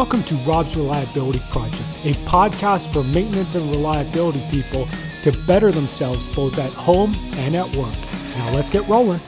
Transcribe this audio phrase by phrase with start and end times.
[0.00, 4.88] Welcome to Rob's Reliability Project, a podcast for maintenance and reliability people
[5.22, 7.94] to better themselves both at home and at work.
[8.34, 9.20] Now let's get rolling.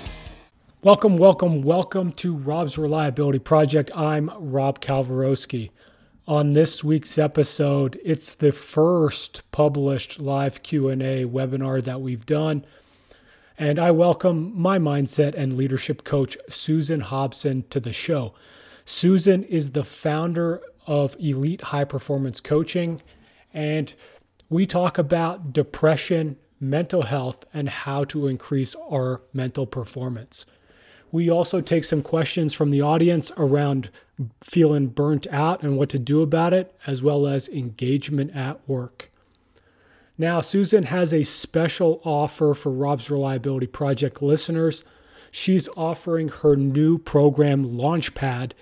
[0.82, 3.91] Welcome, welcome, welcome to Rob's Reliability Project.
[3.95, 5.69] I'm Rob Kalwarowski.
[6.27, 12.64] On this week's episode, it's the first published live Q&A webinar that we've done.
[13.59, 18.33] And I welcome my mindset and leadership coach Susan Hobson to the show.
[18.84, 23.00] Susan is the founder of Elite High Performance Coaching,
[23.55, 23.95] and
[24.48, 30.45] we talk about depression, mental health, and how to increase our mental performance.
[31.10, 33.91] We also take some questions from the audience around
[34.41, 39.10] feeling burnt out and what to do about it, as well as engagement at work.
[40.16, 44.84] Now, Susan has a special offer for Rob's Reliability Project listeners.
[45.30, 48.52] She's offering her new program, Launchpad,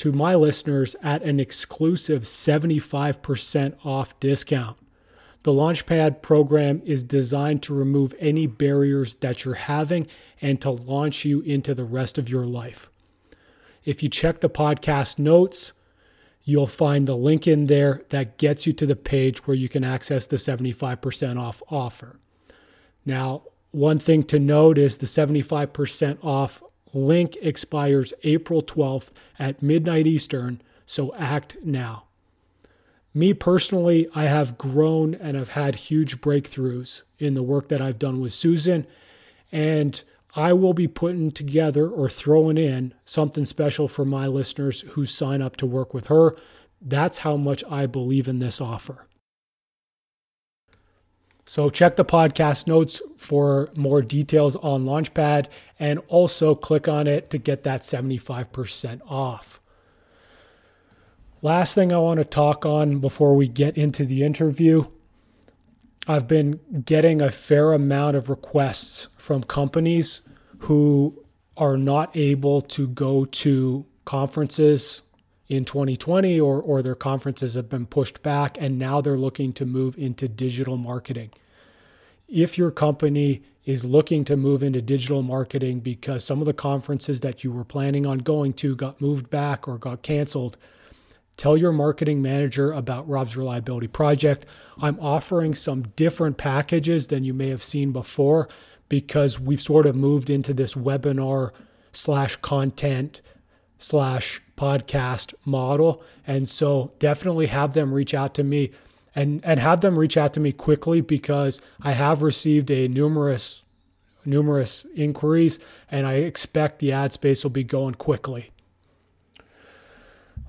[0.00, 4.78] to my listeners at an exclusive 75% off discount.
[5.42, 10.06] The Launchpad program is designed to remove any barriers that you're having
[10.40, 12.88] and to launch you into the rest of your life.
[13.84, 15.72] If you check the podcast notes,
[16.44, 19.84] you'll find the link in there that gets you to the page where you can
[19.84, 22.18] access the 75% off offer.
[23.04, 30.06] Now, one thing to note is the 75% off Link expires April 12th at midnight
[30.06, 32.04] Eastern, so act now.
[33.12, 37.98] Me personally, I have grown and have had huge breakthroughs in the work that I've
[37.98, 38.86] done with Susan,
[39.50, 40.00] and
[40.36, 45.42] I will be putting together or throwing in something special for my listeners who sign
[45.42, 46.36] up to work with her.
[46.80, 49.06] That's how much I believe in this offer.
[51.50, 55.46] So check the podcast notes for more details on Launchpad
[55.80, 59.58] and also click on it to get that 75% off.
[61.42, 64.84] Last thing I want to talk on before we get into the interview
[66.06, 70.20] I've been getting a fair amount of requests from companies
[70.60, 71.20] who
[71.56, 75.02] are not able to go to conferences
[75.50, 79.66] in 2020 or, or their conferences have been pushed back and now they're looking to
[79.66, 81.30] move into digital marketing.
[82.30, 87.20] If your company is looking to move into digital marketing because some of the conferences
[87.20, 90.56] that you were planning on going to got moved back or got canceled,
[91.36, 94.46] tell your marketing manager about Rob's Reliability Project.
[94.80, 98.48] I'm offering some different packages than you may have seen before
[98.88, 101.50] because we've sort of moved into this webinar
[101.92, 103.20] slash content
[103.78, 106.02] slash podcast model.
[106.26, 108.70] And so definitely have them reach out to me
[109.14, 113.62] and, and have them reach out to me quickly because I have received a numerous
[114.24, 115.58] numerous inquiries
[115.90, 118.50] and I expect the ad space will be going quickly.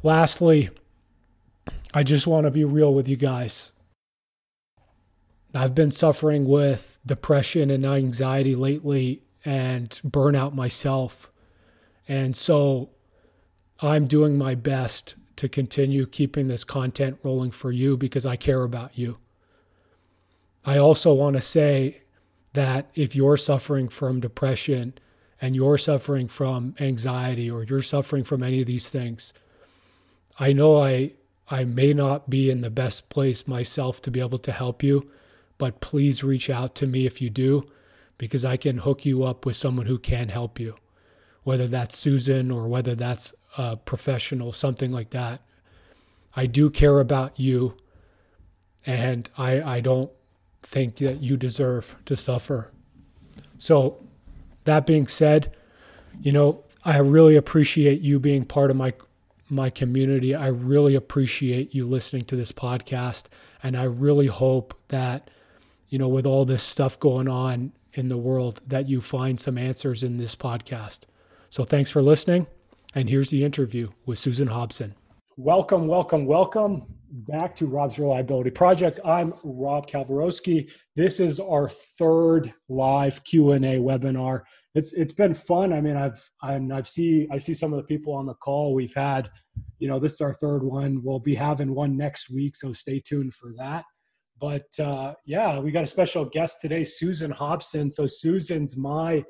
[0.04, 0.70] Lastly,
[1.94, 3.72] I just want to be real with you guys.
[5.54, 11.30] I've been suffering with depression and anxiety lately and burnout myself.
[12.08, 12.90] And so
[13.82, 18.62] I'm doing my best to continue keeping this content rolling for you because I care
[18.62, 19.18] about you.
[20.64, 22.04] I also want to say
[22.54, 24.94] that if you're suffering from depression
[25.42, 29.34] and you're suffering from anxiety or you're suffering from any of these things,
[30.38, 31.14] I know I
[31.50, 35.10] I may not be in the best place myself to be able to help you,
[35.58, 37.64] but please reach out to me if you do
[38.20, 40.76] because I can hook you up with someone who can help you.
[41.42, 43.34] Whether that's Susan or whether that's
[43.76, 45.42] professional, something like that.
[46.36, 47.76] I do care about you,
[48.86, 50.12] and I, I don't
[50.64, 52.72] think that you deserve to suffer.
[53.58, 53.98] So,
[54.64, 55.52] that being said,
[56.22, 58.94] you know, I really appreciate you being part of my
[59.50, 60.34] my community.
[60.34, 63.26] I really appreciate you listening to this podcast,
[63.62, 65.30] and I really hope that
[65.92, 69.58] you know, with all this stuff going on in the world, that you find some
[69.58, 71.02] answers in this podcast.
[71.50, 72.48] So, thanks for listening.
[72.94, 74.96] And here's the interview with Susan Hobson.
[75.38, 79.00] Welcome, welcome, welcome back to Rob's Reliability Project.
[79.06, 80.70] I'm Rob Kalwarowski.
[80.98, 84.42] This is our third live Q and A webinar.
[84.76, 85.72] It's it's been fun.
[85.72, 88.74] I mean, I've I'm, I've see I see some of the people on the call
[88.74, 89.30] we've had.
[89.80, 91.02] You know, this is our third one.
[91.02, 93.86] We'll be having one next week, so stay tuned for that.
[94.40, 97.90] But uh, yeah, we got a special guest today, Susan Hobson.
[97.90, 99.24] So Susan's my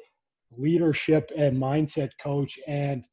[0.52, 3.08] leadership and mindset coach, and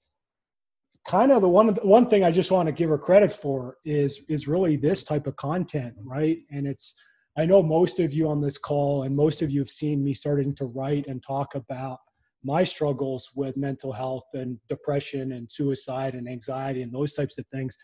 [1.08, 4.20] kind of the one one thing I just want to give her credit for is
[4.28, 6.38] is really this type of content, right?
[6.50, 6.94] And it's
[7.36, 10.12] I know most of you on this call and most of you have seen me
[10.12, 11.98] starting to write and talk about
[12.44, 17.46] my struggles with mental health and depression and suicide and anxiety and those types of
[17.46, 17.76] things.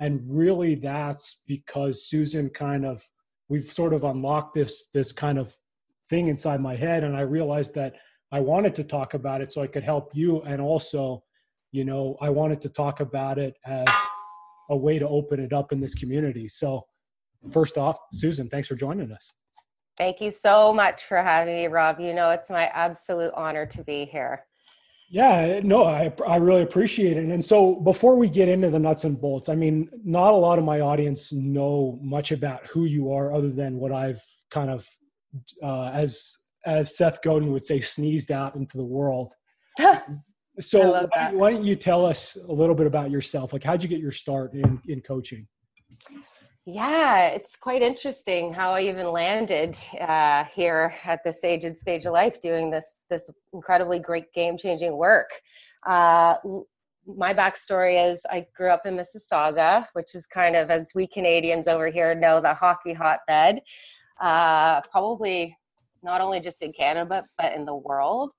[0.00, 3.08] And really that's because Susan kind of
[3.48, 5.56] we've sort of unlocked this this kind of
[6.10, 7.94] thing inside my head and I realized that
[8.32, 11.22] I wanted to talk about it so I could help you and also,
[11.74, 13.88] you know, I wanted to talk about it as
[14.70, 16.48] a way to open it up in this community.
[16.48, 16.86] So
[17.50, 19.32] first off, Susan, thanks for joining us.
[19.98, 21.98] Thank you so much for having me, Rob.
[21.98, 24.44] You know, it's my absolute honor to be here.
[25.10, 27.24] Yeah, no, I I really appreciate it.
[27.24, 30.58] And so before we get into the nuts and bolts, I mean, not a lot
[30.58, 34.88] of my audience know much about who you are other than what I've kind of
[35.62, 39.32] uh, as as Seth Godin would say, sneezed out into the world.
[40.60, 43.52] so why, why, don't you tell us a little bit about yourself?
[43.52, 45.46] Like, how'd you get your start in in coaching?
[46.66, 52.06] Yeah, it's quite interesting how I even landed uh, here at this age and stage
[52.06, 55.30] of life doing this this incredibly great game changing work.
[55.86, 56.36] Uh,
[57.06, 61.68] my backstory is I grew up in Mississauga, which is kind of as we Canadians
[61.68, 63.60] over here know the hockey hotbed.
[64.20, 65.54] Uh, probably
[66.02, 68.30] not only just in Canada but in the world.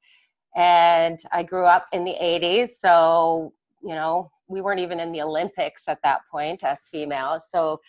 [0.55, 3.53] And I grew up in the 80s, so
[3.83, 7.47] you know we weren't even in the Olympics at that point as females.
[7.49, 7.79] So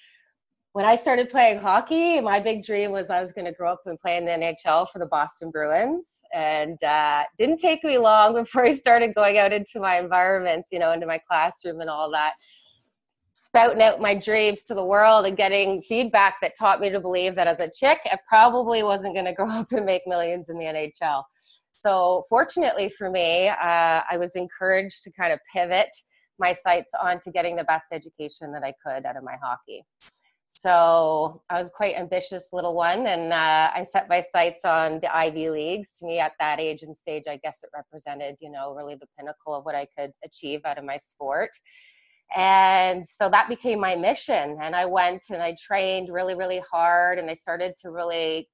[0.76, 3.80] when I started playing hockey, my big dream was I was going to grow up
[3.86, 6.20] and play in the NHL for the Boston Bruins.
[6.34, 10.78] And uh, didn't take me long before I started going out into my environment, you
[10.78, 12.34] know, into my classroom and all that,
[13.32, 17.34] spouting out my dreams to the world and getting feedback that taught me to believe
[17.36, 20.58] that as a chick, I probably wasn't going to grow up and make millions in
[20.58, 21.22] the NHL.
[21.78, 23.54] So, fortunately for me, uh,
[24.10, 25.90] I was encouraged to kind of pivot
[26.38, 29.84] my sights onto getting the best education that I could out of my hockey.
[30.48, 35.14] So I was quite ambitious little one, and uh, I set my sights on the
[35.14, 35.98] Ivy Leagues.
[35.98, 39.06] To me, at that age and stage, I guess it represented, you know, really the
[39.18, 41.50] pinnacle of what I could achieve out of my sport.
[42.34, 44.58] And so that became my mission.
[44.62, 48.48] And I went and I trained really, really hard, and I started to really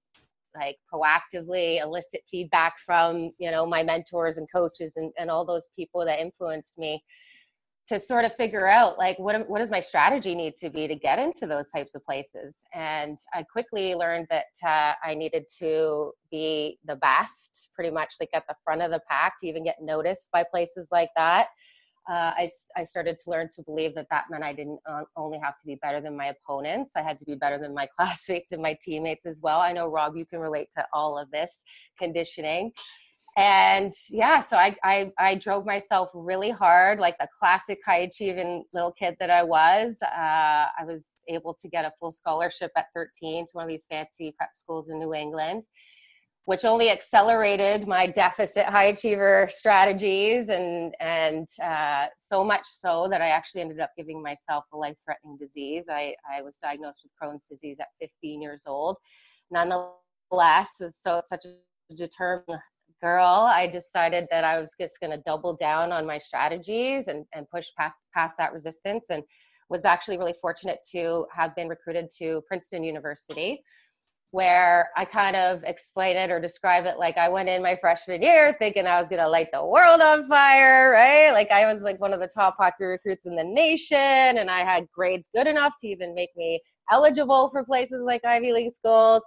[0.54, 5.68] like proactively elicit feedback from, you know, my mentors and coaches and, and all those
[5.76, 7.02] people that influenced me
[7.88, 10.94] to sort of figure out like what what does my strategy need to be to
[10.94, 12.64] get into those types of places?
[12.72, 18.30] And i quickly learned that uh, i needed to be the best pretty much like
[18.34, 21.48] at the front of the pack to even get noticed by places like that
[22.08, 25.38] uh, I, I started to learn to believe that that meant i didn't uh, only
[25.42, 26.92] have to be better than my opponents.
[26.96, 29.60] I had to be better than my classmates and my teammates as well.
[29.60, 31.64] I know rob you can relate to all of this
[31.98, 32.72] conditioning.
[33.36, 38.64] And yeah so I, I, I drove myself really hard like the classic high achieving
[38.74, 39.98] little kid that i was.
[40.02, 43.86] Uh, i was able to get a full scholarship at 13 to one of these
[43.86, 45.64] fancy prep schools in new england
[46.44, 53.22] which only accelerated my deficit high achiever strategies and and uh, so much so that
[53.22, 57.12] i actually ended up giving myself a life threatening disease I, I was diagnosed with
[57.20, 58.96] crohn's disease at 15 years old
[59.50, 62.60] nonetheless as so such a determined
[63.02, 67.26] girl, I decided that I was just going to double down on my strategies and,
[67.34, 69.10] and push past, past that resistance.
[69.10, 69.24] And
[69.68, 73.62] was actually really fortunate to have been recruited to Princeton University,
[74.32, 78.22] where I kind of explain it or describe it like I went in my freshman
[78.22, 81.32] year thinking I was going to light the world on fire, right?
[81.32, 84.60] Like I was like one of the top hockey recruits in the nation, and I
[84.60, 86.60] had grades good enough to even make me
[86.90, 89.22] eligible for places like Ivy League schools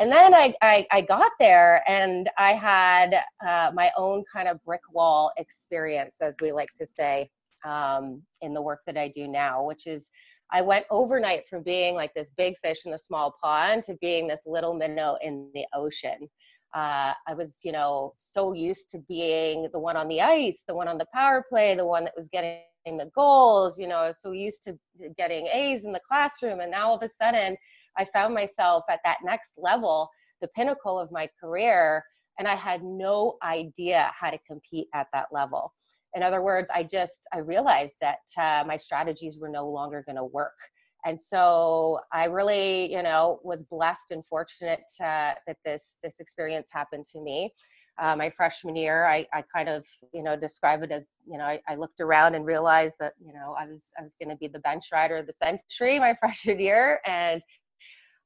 [0.00, 4.62] and then I, I, I, got there and I had uh, my own kind of
[4.64, 7.28] brick wall experience, as we like to say,
[7.66, 10.10] um, in the work that I do now, which is
[10.52, 14.26] I went overnight from being like this big fish in the small pond to being
[14.26, 16.28] this little minnow in the ocean.
[16.74, 20.74] Uh, I was, you know, so used to being the one on the ice, the
[20.74, 24.06] one on the power play, the one that was getting the goals, you know, I
[24.08, 24.78] was so used to
[25.16, 26.60] getting A's in the classroom.
[26.60, 27.56] And now all of a sudden,
[27.96, 30.08] I found myself at that next level,
[30.40, 32.04] the pinnacle of my career,
[32.38, 35.74] and I had no idea how to compete at that level.
[36.14, 40.16] In other words, I just I realized that uh, my strategies were no longer going
[40.16, 40.56] to work.
[41.04, 46.70] And so I really, you know, was blessed and fortunate uh, that this this experience
[46.72, 47.52] happened to me.
[48.00, 51.44] Uh, my freshman year, I, I kind of, you know, describe it as, you know,
[51.44, 54.36] I, I looked around and realized that, you know, I was I was going to
[54.36, 57.42] be the bench rider of the century my freshman year, and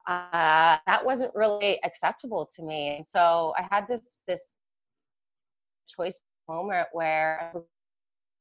[0.09, 2.97] uh, that wasn't really acceptable to me.
[2.97, 4.53] And so I had this this
[5.89, 7.53] choice moment where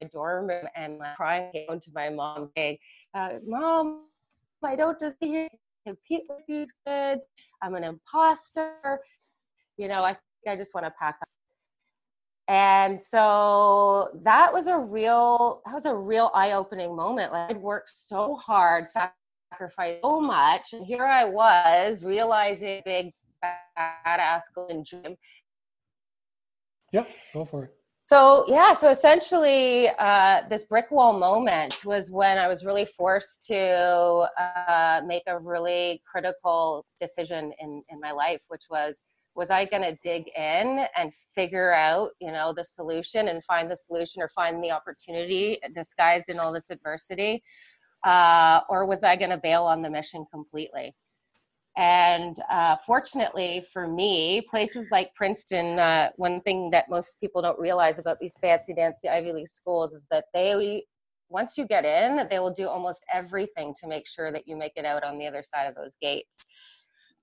[0.01, 2.77] the dorm room and like, crying to my mom, saying,
[3.13, 4.05] uh, "Mom,
[4.63, 7.25] I don't just compete with these kids.
[7.61, 8.99] I'm an imposter.
[9.77, 10.15] You know, I
[10.47, 11.27] I just want to pack up."
[12.47, 17.91] and so that was a real that was a real eye-opening moment like i'd worked
[17.95, 25.15] so hard sacrificed so much and here i was realizing big badass golden dream
[26.91, 27.73] yep go for it
[28.05, 33.45] so yeah so essentially uh, this brick wall moment was when i was really forced
[33.45, 39.03] to uh, make a really critical decision in, in my life which was
[39.35, 43.71] was i going to dig in and figure out you know the solution and find
[43.71, 47.41] the solution or find the opportunity disguised in all this adversity
[48.05, 50.93] uh, or was i going to bail on the mission completely
[51.75, 57.59] and uh, fortunately for me, places like Princeton, uh, one thing that most people don't
[57.59, 60.83] realize about these fancy dancy Ivy League schools is that they,
[61.29, 64.73] once you get in, they will do almost everything to make sure that you make
[64.75, 66.47] it out on the other side of those gates.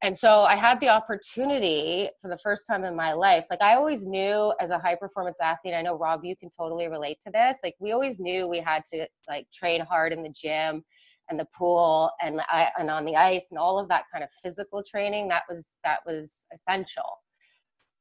[0.02, 3.47] And so I had the opportunity for the first time in my life.
[3.50, 6.88] Like I always knew as a high performance athlete, I know Rob, you can totally
[6.88, 7.59] relate to this.
[7.62, 10.83] Like we always knew we had to like train hard in the gym
[11.30, 12.40] and the pool and
[12.78, 16.00] and on the ice and all of that kind of physical training that was that
[16.04, 17.18] was essential.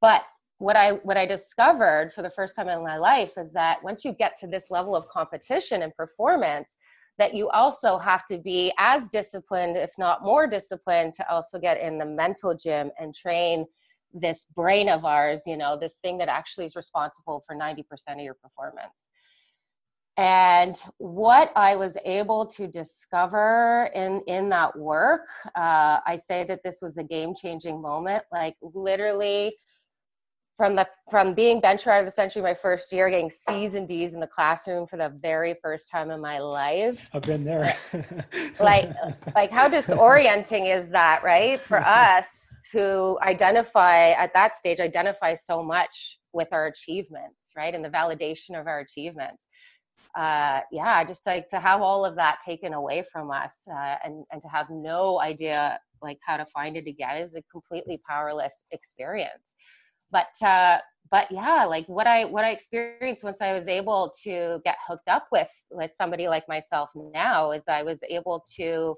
[0.02, 0.24] But
[0.60, 4.06] what i what i discovered for the first time in my life is that once
[4.06, 6.78] you get to this level of competition and performance
[7.18, 11.80] that you also have to be as disciplined if not more disciplined to also get
[11.82, 13.66] in the mental gym and train
[14.14, 18.20] this brain of ours you know this thing that actually is responsible for 90% of
[18.20, 19.10] your performance
[20.20, 26.62] and what i was able to discover in in that work uh, i say that
[26.64, 29.54] this was a game changing moment like literally
[30.60, 33.88] from the from being bench rider of the century my first year getting c's and
[33.88, 37.10] d's in the classroom for the very first time in my life.
[37.14, 37.78] I've been there.
[38.60, 38.90] Like
[39.36, 41.62] like how disorienting is that right?
[41.62, 47.74] For us to identify at that stage identify so much with our achievements right?
[47.74, 49.48] And the validation of our achievements
[50.16, 54.26] uh, yeah, just like to have all of that taken away from us uh, and,
[54.32, 58.66] and to have no idea like how to find it again is a completely powerless
[58.72, 59.56] experience.
[60.12, 60.80] But, uh,
[61.12, 65.08] but yeah, like what I, what I experienced once I was able to get hooked
[65.08, 68.96] up with, with somebody like myself now is I was able to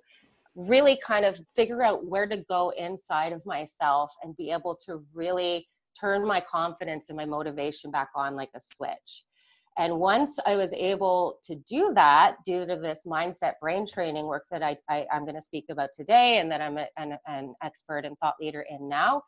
[0.56, 5.04] really kind of figure out where to go inside of myself and be able to
[5.14, 5.68] really
[6.00, 9.26] turn my confidence and my motivation back on like a switch
[9.78, 14.46] and once I was able to do that, due to this mindset brain training work
[14.52, 17.56] that I, I, am going to speak about today and that I'm a, an, an
[17.64, 19.24] expert and thought leader in now,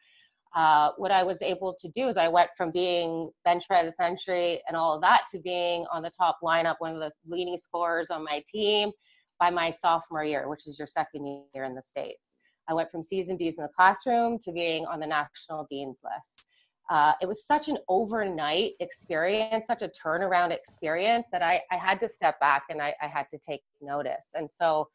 [0.53, 3.91] uh, what I was able to do is I went from being bench by the
[3.91, 7.57] century and all of that to being on the top lineup, one of the leading
[7.57, 8.91] scorers on my team
[9.39, 12.37] by my sophomore year, which is your second year in the States.
[12.69, 16.01] I went from C's and D's in the classroom to being on the national dean's
[16.03, 16.47] list
[16.89, 21.99] uh, it was such an overnight experience, such a turnaround experience that I, I had
[22.01, 24.33] to step back and I, I had to take notice.
[24.35, 24.89] And so,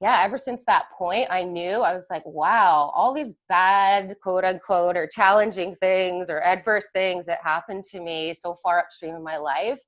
[0.00, 4.44] yeah, ever since that point, I knew I was like, wow, all these bad, quote
[4.44, 9.22] unquote, or challenging things or adverse things that happened to me so far upstream in
[9.22, 9.80] my life,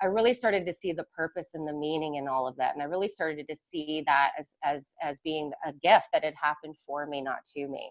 [0.00, 2.74] I really started to see the purpose and the meaning in all of that.
[2.74, 6.34] And I really started to see that as, as, as being a gift that had
[6.40, 7.90] happened for me, not to me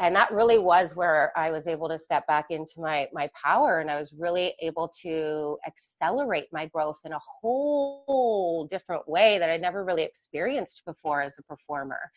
[0.00, 3.80] and that really was where i was able to step back into my my power
[3.80, 9.50] and i was really able to accelerate my growth in a whole different way that
[9.50, 12.10] i never really experienced before as a performer.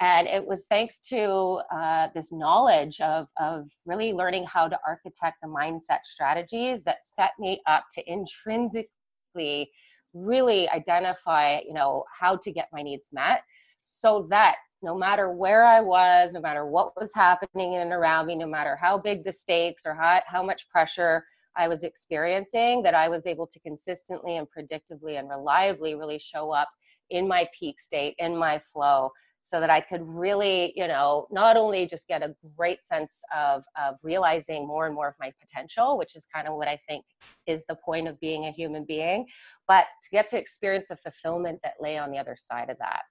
[0.00, 5.36] And it was thanks to uh, this knowledge of, of really learning how to architect
[5.40, 9.70] the mindset strategies that set me up to intrinsically
[10.12, 13.42] really identify you know how to get my needs met
[13.80, 18.26] so that no matter where I was, no matter what was happening in and around
[18.26, 21.24] me, no matter how big the stakes or how, how much pressure
[21.56, 26.50] I was experiencing, that I was able to consistently and predictably and reliably really show
[26.50, 26.68] up
[27.10, 29.10] in my peak state, in my flow,
[29.42, 33.64] so that I could really, you know, not only just get a great sense of,
[33.82, 37.04] of realizing more and more of my potential, which is kind of what I think
[37.46, 39.26] is the point of being a human being,
[39.66, 43.02] but to get to experience the fulfillment that lay on the other side of that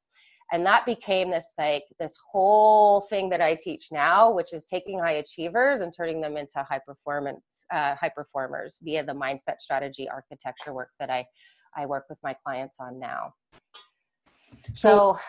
[0.51, 4.99] and that became this like this whole thing that i teach now which is taking
[4.99, 10.09] high achievers and turning them into high performance uh, high performers via the mindset strategy
[10.09, 11.25] architecture work that i
[11.75, 13.33] i work with my clients on now.
[14.73, 15.19] So, so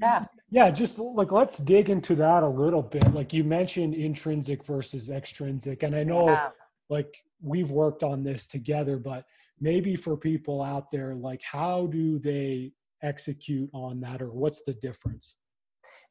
[0.00, 0.24] yeah.
[0.50, 3.12] yeah just like let's dig into that a little bit.
[3.12, 6.50] Like you mentioned intrinsic versus extrinsic and i know yeah.
[6.88, 9.24] like we've worked on this together but
[9.60, 12.72] maybe for people out there like how do they
[13.02, 15.34] execute on that or what's the difference?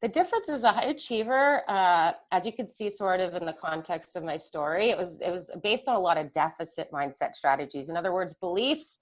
[0.02, 3.54] The difference is a high achiever uh, as you can see sort of in the
[3.54, 7.36] context of my story it was it was based on a lot of deficit mindset
[7.36, 7.90] strategies.
[7.90, 9.00] In other words beliefs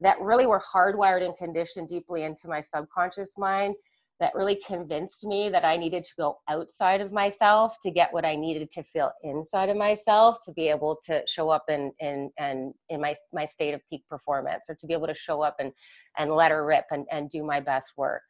[0.00, 3.74] that really were hardwired and conditioned deeply into my subconscious mind
[4.20, 8.26] that really convinced me that I needed to go outside of myself to get what
[8.26, 12.30] I needed to feel inside of myself to be able to show up in in
[12.38, 15.56] and in my my state of peak performance or to be able to show up
[15.58, 15.72] and
[16.18, 18.22] and let her rip and, and do my best work.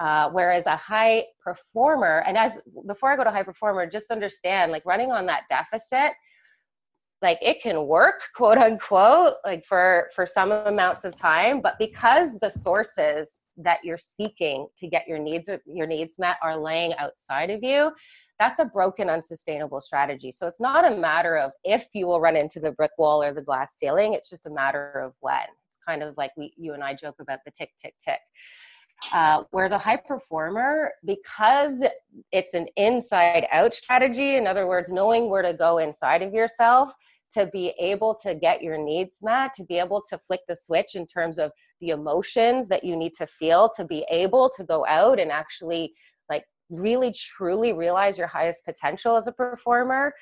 [0.00, 4.72] Uh, whereas a high performer, and as before I go to high performer, just understand
[4.72, 6.12] like running on that deficit
[7.22, 12.38] like it can work quote unquote like for for some amounts of time but because
[12.38, 17.50] the sources that you're seeking to get your needs your needs met are laying outside
[17.50, 17.90] of you
[18.40, 20.32] that's a broken unsustainable strategy.
[20.32, 23.34] So it's not a matter of if you will run into the brick wall or
[23.34, 25.44] the glass ceiling it's just a matter of when.
[25.68, 28.20] It's kind of like we you and i joke about the tick tick tick
[29.12, 31.84] uh, whereas a high performer, because
[32.32, 36.92] it's an inside out strategy, in other words, knowing where to go inside of yourself
[37.32, 40.94] to be able to get your needs met, to be able to flick the switch
[40.94, 44.84] in terms of the emotions that you need to feel, to be able to go
[44.86, 45.92] out and actually
[46.28, 50.12] like really truly realize your highest potential as a performer.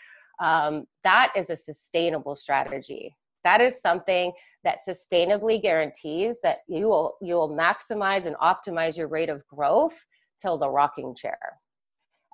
[0.40, 3.14] Um, that is a sustainable strategy
[3.48, 4.30] that is something
[4.62, 9.98] that sustainably guarantees that you will you will maximize and optimize your rate of growth
[10.40, 11.38] till the rocking chair.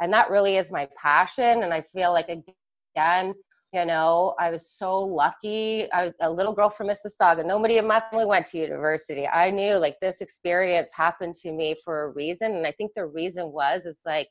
[0.00, 3.26] And that really is my passion and i feel like again
[3.72, 4.90] you know i was so
[5.22, 5.90] lucky.
[5.92, 7.46] I was a little girl from mississauga.
[7.46, 9.28] Nobody in my family went to university.
[9.28, 13.06] I knew like this experience happened to me for a reason and i think the
[13.06, 14.28] reason was is like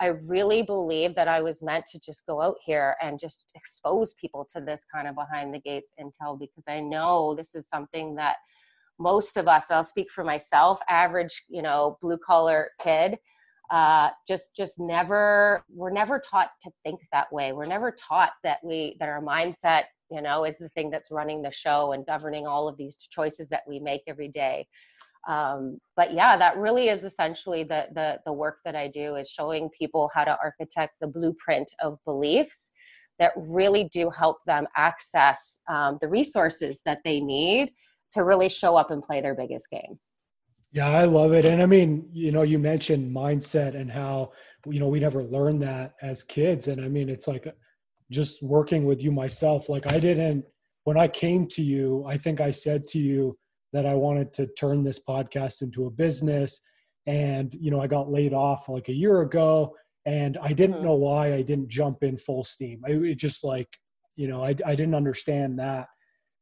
[0.00, 4.14] I really believe that I was meant to just go out here and just expose
[4.14, 8.14] people to this kind of behind the gates intel because I know this is something
[8.14, 8.36] that
[8.98, 13.18] most of us, I'll speak for myself, average, you know, blue collar kid,
[13.70, 17.52] uh, just just never we're never taught to think that way.
[17.52, 21.42] We're never taught that we that our mindset, you know, is the thing that's running
[21.42, 24.66] the show and governing all of these choices that we make every day
[25.28, 29.28] um, but yeah that really is essentially the, the the work that i do is
[29.28, 32.70] showing people how to architect the blueprint of beliefs
[33.18, 37.70] that really do help them access um, the resources that they need
[38.12, 39.98] to really show up and play their biggest game.
[40.72, 41.44] Yeah i love it.
[41.44, 44.32] And i mean you know you mentioned mindset and how
[44.66, 46.68] you know we never learned that as kids.
[46.68, 47.46] And i mean it's like
[48.10, 50.44] just working with you myself like i didn't
[50.84, 53.38] when i came to you i think i said to you
[53.72, 56.60] that I wanted to turn this podcast into a business.
[57.06, 60.84] And, you know, I got laid off like a year ago and I didn't mm-hmm.
[60.84, 62.82] know why I didn't jump in full steam.
[62.86, 63.68] I it just like,
[64.16, 65.86] you know, I, I didn't understand that.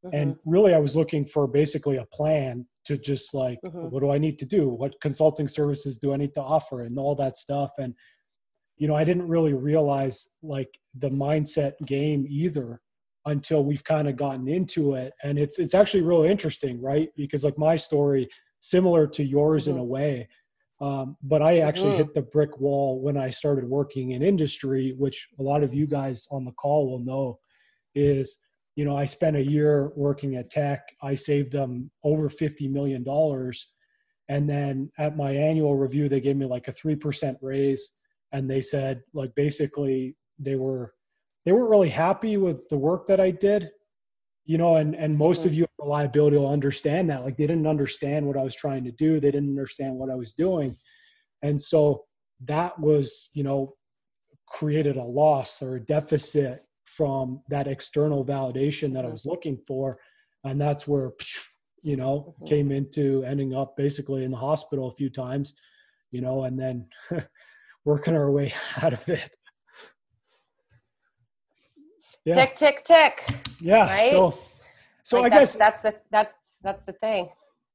[0.04, 0.16] Mm-hmm.
[0.16, 3.88] And really, I was looking for basically a plan to just like, mm-hmm.
[3.88, 4.68] what do I need to do?
[4.68, 6.82] What consulting services do I need to offer?
[6.82, 7.72] And all that stuff.
[7.78, 7.94] And,
[8.76, 12.80] you know, I didn't really realize like the mindset game either
[13.28, 15.12] until we've kind of gotten into it.
[15.22, 17.08] And it's it's actually really interesting right?
[17.16, 18.28] Because like my story
[18.60, 19.72] similar to yours mm-hmm.
[19.72, 20.28] in a way
[20.80, 21.98] um, but i actually mm-hmm.
[22.04, 25.86] hit the brick wall when i started working in industry which a lot of you
[25.86, 27.38] guys on the call will know
[27.94, 28.38] is
[28.76, 30.80] you know i spent a year working at Teck.
[31.02, 33.66] I saved them over 50 million dollars.
[34.30, 37.92] And then at my annual review they gave me like a 3% raise.
[38.30, 40.92] And they said like basically they were
[41.48, 43.70] they weren't really happy with the work that I did,
[44.44, 47.24] you know, and, and most of you in reliability will understand that.
[47.24, 49.18] Like they didn't understand what I was trying to do.
[49.18, 50.76] They didn't understand what I was doing.
[51.40, 52.04] And so
[52.44, 53.76] that was, you know,
[54.46, 59.98] created a loss or a deficit from that external validation that I was looking for.
[60.44, 61.12] And that's where,
[61.82, 62.44] you know, mm-hmm.
[62.44, 65.54] came into ending up basically in the hospital a few times,
[66.11, 66.88] you know, and then
[67.87, 69.34] working our way out of it
[72.24, 72.34] yeah.
[72.34, 73.24] tick tick tick
[73.60, 74.10] yeah right?
[74.10, 74.38] so
[75.02, 77.28] so like i guess that's the that's that's the thing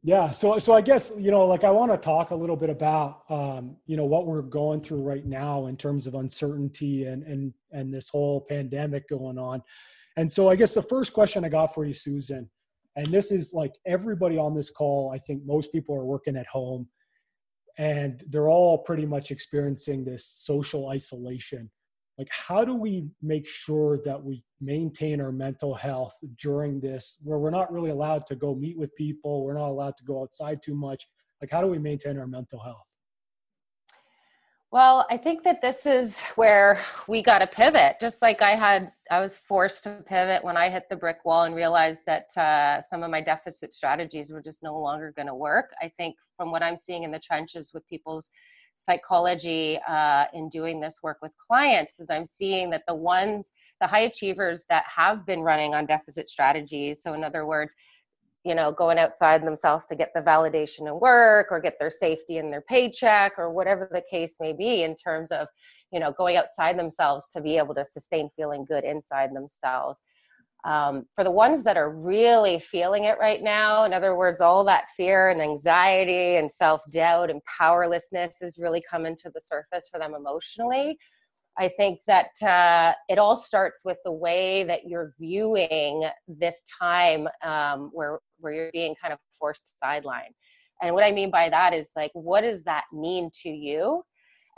[0.04, 2.70] yeah so so i guess you know like i want to talk a little bit
[2.70, 7.24] about um you know what we're going through right now in terms of uncertainty and
[7.24, 9.62] and and this whole pandemic going on
[10.18, 12.50] and so i guess the first question i got for you susan
[12.96, 16.48] and this is like everybody on this call i think most people are working at
[16.48, 16.88] home
[17.78, 21.70] and they're all pretty much experiencing this social isolation
[22.18, 27.40] like how do we make sure that we maintain our mental health during this where
[27.40, 30.62] we're not really allowed to go meet with people we're not allowed to go outside
[30.62, 31.08] too much?
[31.42, 32.86] Like how do we maintain our mental health?
[34.72, 37.98] Well i think that this is where we got to pivot.
[38.00, 41.44] Just like i had i was forced to pivot when i hit the brick wall
[41.44, 45.36] and realized that uh, some of my deficit strategies were just no longer going to
[45.36, 45.72] work.
[45.82, 48.30] I think from what i'm seeing in the trenches with people's
[48.76, 53.88] psychology uh, in doing this work with clients is i'm seeing that the ones the
[53.88, 57.76] high achievers that have been running on deficit strategies so in other words
[58.44, 62.38] you know going outside themselves to get the validation of work or get their safety
[62.38, 65.48] in their paycheck or whatever the case may be in terms of
[65.92, 70.02] you know going outside themselves to be able to sustain feeling good inside themselves
[70.66, 74.64] um, for the ones that are really feeling it right now in other words all
[74.64, 80.00] that fear and anxiety and self-doubt and powerlessness is really coming to the surface for
[80.00, 80.98] them emotionally
[81.58, 87.28] I think that uh, it all starts with the way that you're viewing this time
[87.44, 90.34] um, where where you're being kind of forced to sideline.
[90.82, 94.04] And what I mean by that is like, what does that mean to you?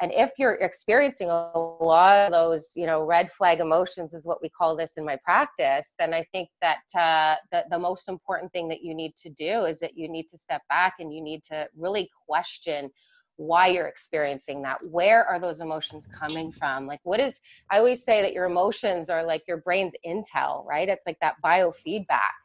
[0.01, 4.41] And if you're experiencing a lot of those, you know, red flag emotions is what
[4.41, 8.51] we call this in my practice, then I think that uh, the, the most important
[8.51, 11.21] thing that you need to do is that you need to step back and you
[11.21, 12.89] need to really question
[13.37, 14.77] why you're experiencing that.
[14.85, 16.87] Where are those emotions coming from?
[16.87, 20.89] Like what is i always say that your emotions are like your brain's intel right?
[20.89, 22.35] It's like that biofeedback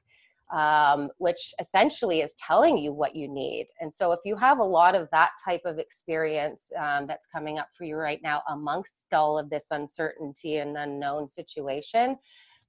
[0.52, 3.68] um, which essentially is telling you what you need.
[3.80, 7.58] And so if you have a lot of that type of experience um, that's coming
[7.58, 12.16] up for you right now amongst all of this uncertainty and unknown situation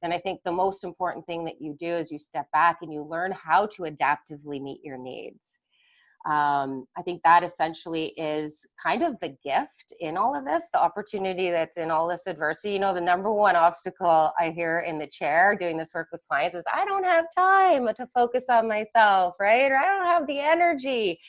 [0.02, 2.92] then i think the most important thing that you do is you step back and
[2.92, 5.60] you learn how to adaptively meet your needs
[6.26, 10.80] um, I think that essentially is kind of the gift in all of this, the
[10.80, 12.74] opportunity that's in all this adversity.
[12.74, 16.22] You know, the number one obstacle I hear in the chair doing this work with
[16.30, 19.72] clients is I don't have time to focus on myself, right?
[19.72, 21.20] Or I don't have the energy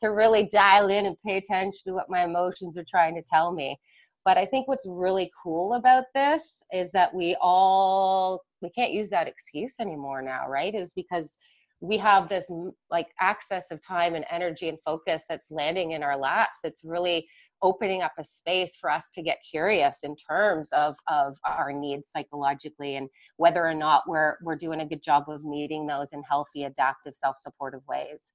[0.00, 3.52] to really dial in and pay attention to what my emotions are trying to tell
[3.52, 3.78] me.
[4.24, 9.10] But I think what's really cool about this is that we all we can't use
[9.10, 10.74] that excuse anymore now, right?
[10.74, 11.38] Is because
[11.82, 16.02] we have this mm, like access of time and energy and focus that's landing in
[16.02, 17.28] our laps that's really
[17.60, 22.10] opening up a space for us to get curious in terms of of our needs
[22.10, 26.22] psychologically and whether or not we're we're doing a good job of meeting those in
[26.22, 28.32] healthy adaptive self-supportive ways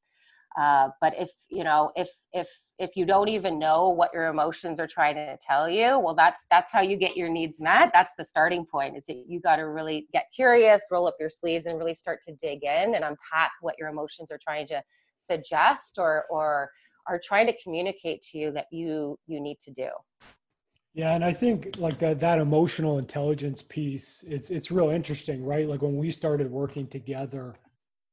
[0.57, 2.47] uh, but if you know if if
[2.79, 6.45] if you don't even know what your emotions are trying to tell you well that's
[6.49, 7.91] that's how you get your needs met.
[7.93, 11.29] That's the starting point is that you got to really get curious roll up your
[11.29, 14.81] sleeves and really start to dig in and unpack what your emotions are trying to
[15.19, 16.71] suggest or or
[17.07, 19.89] are trying to communicate to you that you you need to do.
[20.93, 25.69] Yeah and i think like that that emotional intelligence piece it's it's real interesting right?
[25.69, 27.55] Like when we started working together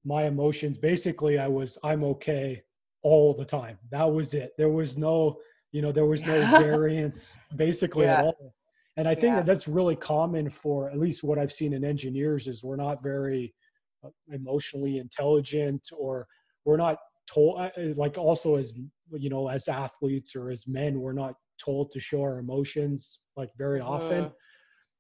[0.05, 2.63] my emotions basically i was i'm okay
[3.03, 5.37] all the time that was it there was no
[5.73, 8.19] you know there was no variance basically yeah.
[8.19, 8.55] at all
[8.97, 9.37] and i think yeah.
[9.37, 13.03] that that's really common for at least what i've seen in engineers is we're not
[13.03, 13.55] very
[14.05, 16.27] uh, emotionally intelligent or
[16.65, 18.73] we're not told uh, uh, like also as
[19.13, 23.51] you know as athletes or as men we're not told to show our emotions like
[23.57, 24.31] very often uh-huh.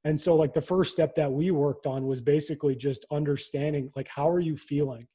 [0.04, 4.08] And so like the first step that we worked on was basically just understanding like
[4.08, 5.06] how are you feeling?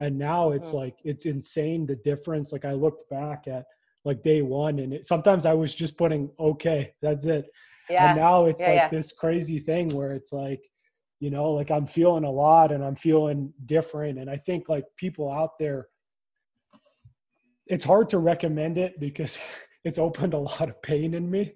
[0.00, 0.78] And now it's oh.
[0.78, 2.52] like it's insane the difference.
[2.52, 3.66] Like I looked back at
[4.04, 7.46] like day one and it, sometimes I was just putting okay, that's it.
[7.90, 8.10] Yeah.
[8.10, 8.88] And now it's yeah, like yeah.
[8.88, 10.62] this crazy thing where it's like,
[11.18, 14.18] you know, like I'm feeling a lot and I'm feeling different.
[14.18, 15.88] And I think like people out there,
[17.66, 19.38] it's hard to recommend it because
[19.84, 21.52] it's opened a lot of pain in me.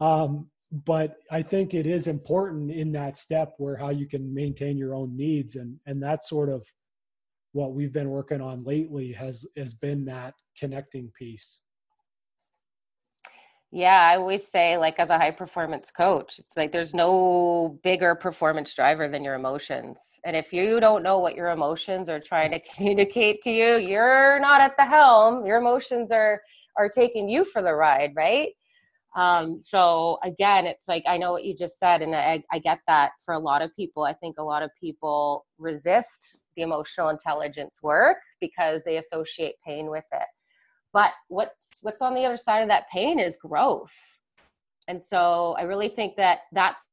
[0.00, 4.76] Um, but I think it is important in that step where how you can maintain
[4.76, 6.66] your own needs and and that's sort of
[7.52, 11.60] what we've been working on lately has has been that connecting piece.
[13.72, 18.14] Yeah, I always say like as a high performance coach, it's like there's no bigger
[18.14, 20.20] performance driver than your emotions.
[20.24, 24.38] And if you don't know what your emotions are trying to communicate to you, you're
[24.40, 25.44] not at the helm.
[25.46, 26.40] Your emotions are
[26.78, 28.52] are taking you for the ride, right?
[29.16, 32.80] Um, so again, it's like I know what you just said, and I, I get
[32.86, 34.04] that for a lot of people.
[34.04, 39.90] I think a lot of people resist the emotional intelligence work because they associate pain
[39.90, 40.26] with it.
[40.92, 43.94] But what's what's on the other side of that pain is growth.
[44.86, 46.86] And so I really think that that's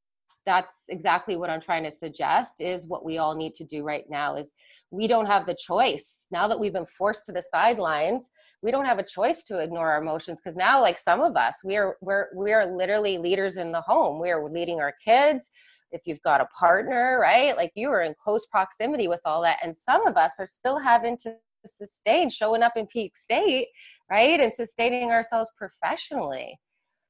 [0.46, 4.06] that's exactly what I'm trying to suggest is what we all need to do right
[4.10, 4.56] now is
[4.94, 6.28] we don't have the choice.
[6.32, 8.30] Now that we've been forced to the sidelines
[8.64, 11.60] we don't have a choice to ignore our emotions because now like some of us
[11.64, 14.20] we are we're we are literally leaders in the home.
[14.20, 15.52] We are leading our kids.
[15.92, 17.56] If you've got a partner right?
[17.56, 19.60] Like you are in close proximity with all that.
[19.62, 23.68] And some of us are still having to sustain showing up in peak state
[24.10, 24.40] right?
[24.40, 26.58] And sustaining ourselves professionally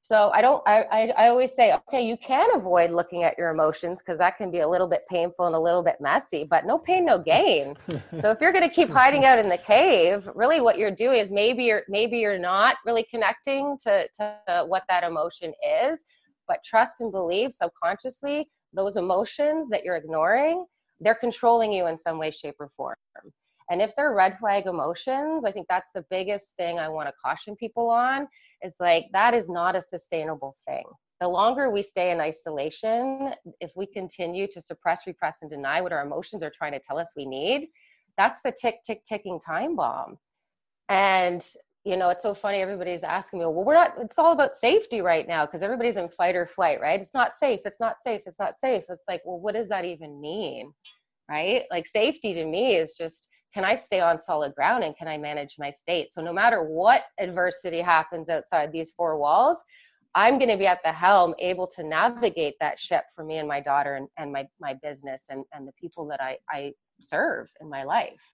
[0.04, 3.50] so i don't i i, I always say okay you can avoid looking at your
[3.50, 6.66] emotions because that can be a little bit painful and a little bit messy but
[6.66, 7.76] no pain no gain.
[8.20, 11.20] So if you're going to keep hiding out in the cave really what you're doing
[11.20, 16.06] is maybe you're maybe you're not really connecting to to what that emotion is
[16.48, 20.66] but trust and believe subconsciously those emotions that you're ignoring
[21.00, 22.96] they're controlling you in some way shape or form
[23.74, 27.14] and if they're red flag emotions, I think that's the biggest thing I want to
[27.20, 28.28] caution people on
[28.62, 30.84] is like that is not a sustainable thing.
[31.20, 35.92] The longer we stay in isolation, if we continue to suppress, repress, and deny what
[35.92, 37.70] our emotions are trying to tell us we need,
[38.16, 40.20] that's the tick, tick, ticking time bomb.
[40.88, 41.44] And
[41.84, 42.60] you know, it's so funny.
[42.60, 46.10] Everybody's asking me, well, we're not, it's all about safety right now because everybody's in
[46.10, 47.00] fight or flight, right?
[47.00, 47.62] It's not safe.
[47.66, 48.22] It's not safe.
[48.28, 48.84] It's not safe.
[48.88, 50.72] It's like, well, what does that even mean?
[51.28, 51.64] Right?
[51.72, 55.18] Like, safety to me is just can I stay on solid ground and can I
[55.18, 56.12] manage my state?
[56.12, 59.64] So no matter what adversity happens outside these four walls,
[60.16, 63.48] I'm going to be at the helm, able to navigate that ship for me and
[63.48, 67.50] my daughter and, and my, my business and, and the people that I, I serve
[67.62, 68.34] in my life.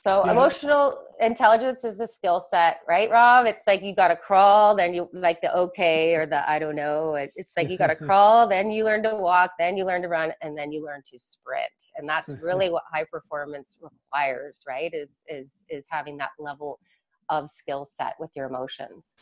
[0.00, 0.32] So yeah.
[0.32, 3.44] emotional intelligence is a skill set, right, Rob?
[3.44, 6.74] It's like you got to crawl, then you like the okay or the I don't
[6.74, 7.14] know.
[7.36, 10.08] It's like you got to crawl, then you learn to walk, then you learn to
[10.08, 11.92] run, and then you learn to sprint.
[11.96, 14.90] And that's really what high performance requires, right?
[14.94, 16.80] Is is is having that level
[17.28, 19.14] of skill set with your emotions.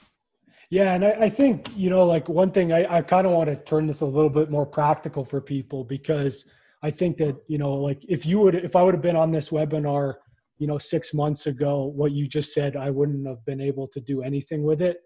[0.71, 3.51] Yeah, and I, I think you know, like one thing I, I kind of want
[3.51, 6.45] to turn this a little bit more practical for people because
[6.85, 9.33] I think that you know, like if you would, if I would have been on
[9.33, 10.19] this webinar
[10.59, 14.01] you know six months ago what you just said i wouldn't have been able to
[14.01, 14.99] do anything with it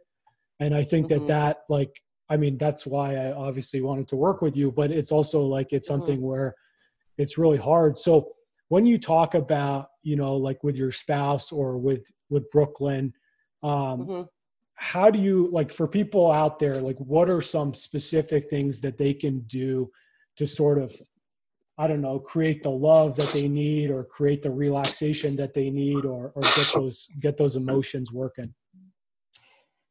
[0.60, 1.26] and i think mm-hmm.
[1.26, 4.90] that that like i mean that's why i obviously wanted to work with you but
[4.90, 6.00] it's also like it's mm-hmm.
[6.00, 6.26] something mm-hmm.
[6.26, 6.54] where
[7.18, 8.32] it's really hard so
[8.68, 13.12] when you talk about you know like with your spouse or with with brooklyn
[13.62, 14.22] um mm-hmm.
[14.74, 18.96] how do you like for people out there like what are some specific things that
[18.96, 19.90] they can do
[20.36, 20.94] to sort of
[21.78, 25.70] I don't know, create the love that they need or create the relaxation that they
[25.70, 28.54] need or, or get those get those emotions working.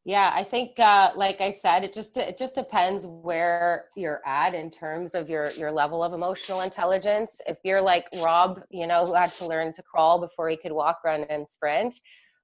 [0.03, 4.55] Yeah, I think uh, like I said, it just it just depends where you're at
[4.55, 7.39] in terms of your your level of emotional intelligence.
[7.47, 10.71] If you're like Rob, you know, who had to learn to crawl before he could
[10.71, 11.95] walk, run, and sprint,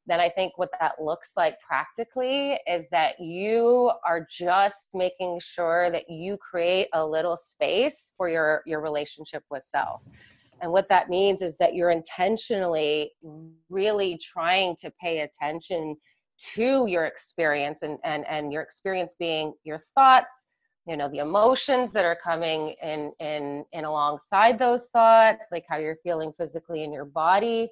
[0.08, 5.92] then I think what that looks like practically is that you are just making sure
[5.92, 10.04] that you create a little space for your your relationship with self.
[10.62, 13.12] And what that means is that you're intentionally
[13.70, 15.98] really trying to pay attention
[16.54, 20.48] to your experience and and and your experience being your thoughts,
[20.88, 25.76] you know, the emotions that are coming in in in alongside those thoughts, like how
[25.78, 27.70] you're feeling physically in your body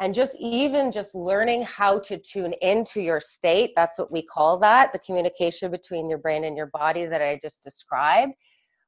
[0.00, 4.58] and just even just learning how to tune into your state that's what we call
[4.58, 8.32] that the communication between your brain and your body that i just described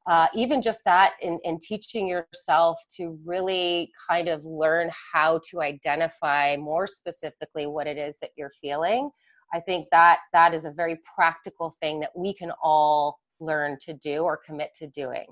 [0.07, 5.63] uh, even just that in, in teaching yourself to really kind of learn how to
[5.63, 9.11] identify more specifically what it is that you're feeling
[9.53, 13.93] i think that that is a very practical thing that we can all learn to
[13.95, 15.27] do or commit to doing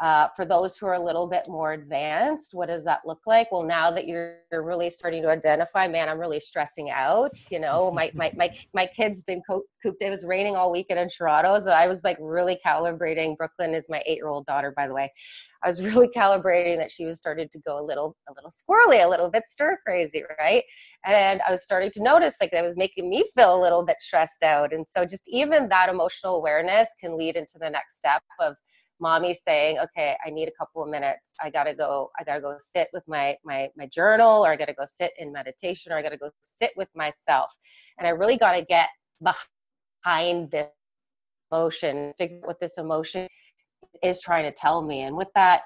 [0.00, 3.52] uh, for those who are a little bit more advanced, what does that look like?
[3.52, 7.32] Well, now that you're, you're really starting to identify, man, I'm really stressing out.
[7.50, 9.68] You know, my my my my kid's been cooped.
[9.84, 13.36] It was raining all weekend in Toronto, so I was like really calibrating.
[13.36, 15.12] Brooklyn is my eight year old daughter, by the way.
[15.62, 19.04] I was really calibrating that she was starting to go a little a little squirrely,
[19.04, 20.64] a little bit stir crazy, right?
[21.04, 24.00] And I was starting to notice like that was making me feel a little bit
[24.00, 24.72] stressed out.
[24.72, 28.56] And so just even that emotional awareness can lead into the next step of
[29.00, 31.34] mommy saying okay i need a couple of minutes.
[31.42, 34.74] I gotta go i gotta go sit with my my my journal or i gotta
[34.74, 37.52] go sit in meditation or i gotta go sit with myself.
[37.98, 38.88] And i really gotta get
[39.22, 40.68] behind this
[41.52, 43.28] emotion figure out what this emotion
[44.02, 45.02] is trying to tell me.
[45.02, 45.62] And what that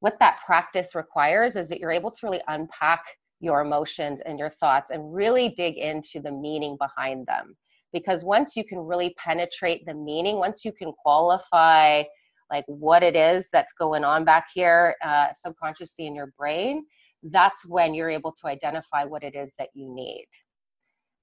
[0.00, 3.04] what that practice requires is that you're able to really unpack
[3.40, 7.56] your emotions and your thoughts and really dig into the meaning behind them.
[7.92, 12.02] Because once you can really penetrate the meaning once you can qualify
[12.50, 16.84] like what it is that's going on back here uh, subconsciously in your brain,
[17.22, 20.26] that's when you're able to identify what it is that you need.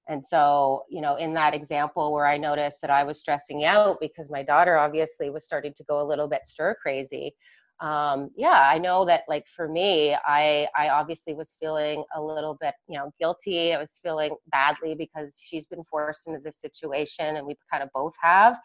[0.08, 3.98] And so, you know, in that example where I noticed that I was stressing out
[4.00, 7.34] because my daughter obviously was starting to go a little bit stir crazy.
[7.80, 12.56] Um, yeah, I know that like for me, I I obviously was feeling a little
[12.58, 13.74] bit, you know, guilty.
[13.74, 17.90] I was feeling badly because she's been forced into this situation and we kind of
[17.92, 18.56] both have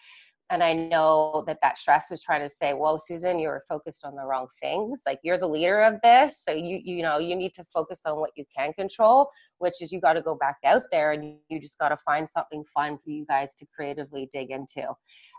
[0.52, 4.06] and i know that that stress was trying to say well susan you were focused
[4.06, 5.04] on the wrong things.
[5.06, 8.20] Like you're the leader of this so you you know you need to focus on
[8.20, 11.60] what you can control which is you got to go back out there and you
[11.60, 14.84] just got to find something fun for you guys to creatively dig into.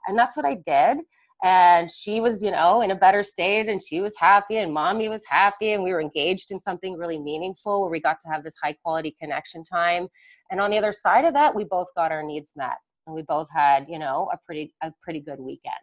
[0.06, 0.98] And that's what i did.
[1.44, 5.08] And she was you know in a better state and she was happy and mommy
[5.08, 8.44] was happy and we were engaged in something really meaningful where we got to have
[8.44, 10.08] this high quality connection time.
[10.50, 13.22] And on the other side of that we both got our needs met and we
[13.22, 15.74] both had you know a pretty a pretty good weekend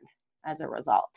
[0.45, 1.09] as a result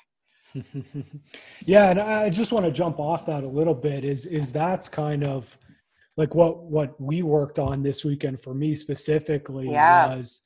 [1.67, 4.88] yeah and i just want to jump off that a little bit is is that's
[4.88, 5.57] kind of
[6.17, 10.15] like what what we worked on this weekend for me specifically yeah.
[10.15, 10.41] was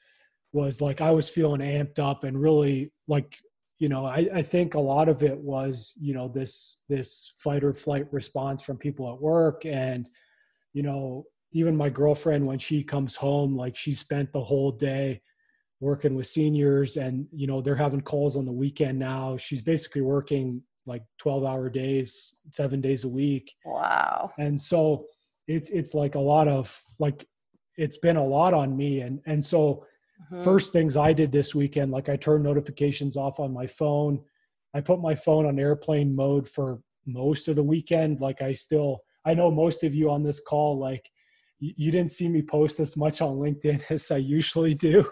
[0.53, 3.39] was like i was feeling amped up and really like
[3.79, 7.65] you know I, I think a lot of it was you know this this fight
[7.65, 10.09] or flight response from people at work and
[10.73, 15.21] you know even my girlfriend when she comes home like she spent the whole day
[15.81, 19.37] working with seniors and you know they're having calls on the weekend now.
[19.37, 23.53] She's basically working like 12 hour days seven days a week.
[23.65, 24.31] Wow.
[24.39, 25.07] And so
[25.47, 27.27] it's it's like a lot of like
[27.77, 29.01] it's been a lot on me.
[29.01, 29.85] And and so
[30.33, 30.43] mm-hmm.
[30.43, 34.21] first things i did this weekend like i turned notifications off on my phone.
[34.75, 38.21] I put my phone on airplane mode for most of the weekend.
[38.21, 41.11] Like i still i know most of you on this call like
[41.59, 45.11] you didn't see me post as much on linkedin as i usually do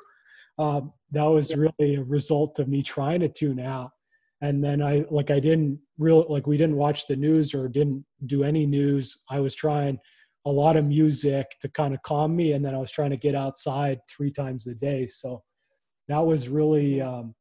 [0.58, 3.90] um, that was really a result of me trying to tune out.
[4.40, 8.04] And then i like i didn't real like we didn't watch the news or didn't
[8.26, 9.16] do any news.
[9.30, 9.98] I was trying
[10.44, 13.16] a lot of music to kind of calm me and then i was trying to
[13.16, 15.06] get outside three times a day.
[15.06, 15.42] So
[16.08, 17.34] that was really um,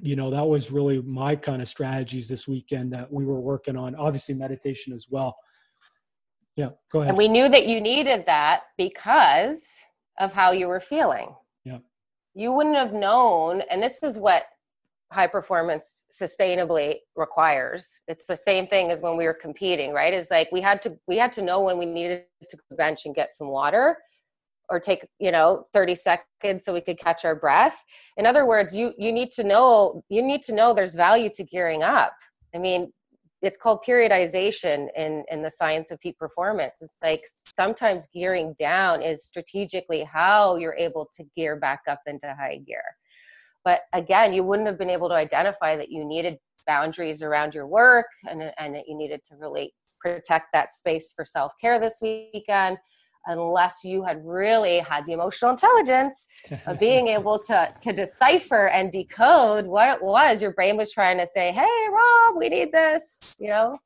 [0.00, 3.76] you know that was really my kind of strategies this weekend that we were working
[3.76, 3.94] on.
[3.94, 5.36] Obviously meditation as well.
[6.56, 7.10] Yeah go ahead.
[7.10, 9.78] and we knew that you needed that because
[10.18, 11.34] of how you were feeling
[12.34, 14.46] you wouldn't have known and this is what
[15.12, 18.02] high performance sustainably requires.
[18.08, 20.12] It's the same thing as when we were competing right?
[20.12, 23.14] Is like we had to we had to know when we needed to bench and
[23.14, 23.96] get some water
[24.68, 27.82] or take you know 30 seconds so we could catch our breath.
[28.16, 31.44] In other words you you need to know you need to know there's value to
[31.44, 32.14] gearing up.
[32.54, 32.92] I mean
[33.42, 36.76] it's called periodization in in the science of peak performance.
[36.80, 42.26] It's like sometimes gearing down is strategically how you're able to gear back up into
[42.34, 42.82] high gear.
[43.64, 47.66] But again you wouldn't have been able to identify that you needed boundaries around your
[47.66, 52.78] work and, and that you needed to really protect that space for self-care this weekend
[53.26, 56.26] unless you had really had the emotional intelligence
[56.66, 61.18] of being able to to decipher and decode what it was your brain was trying
[61.18, 63.78] to say hey rob we need this you know?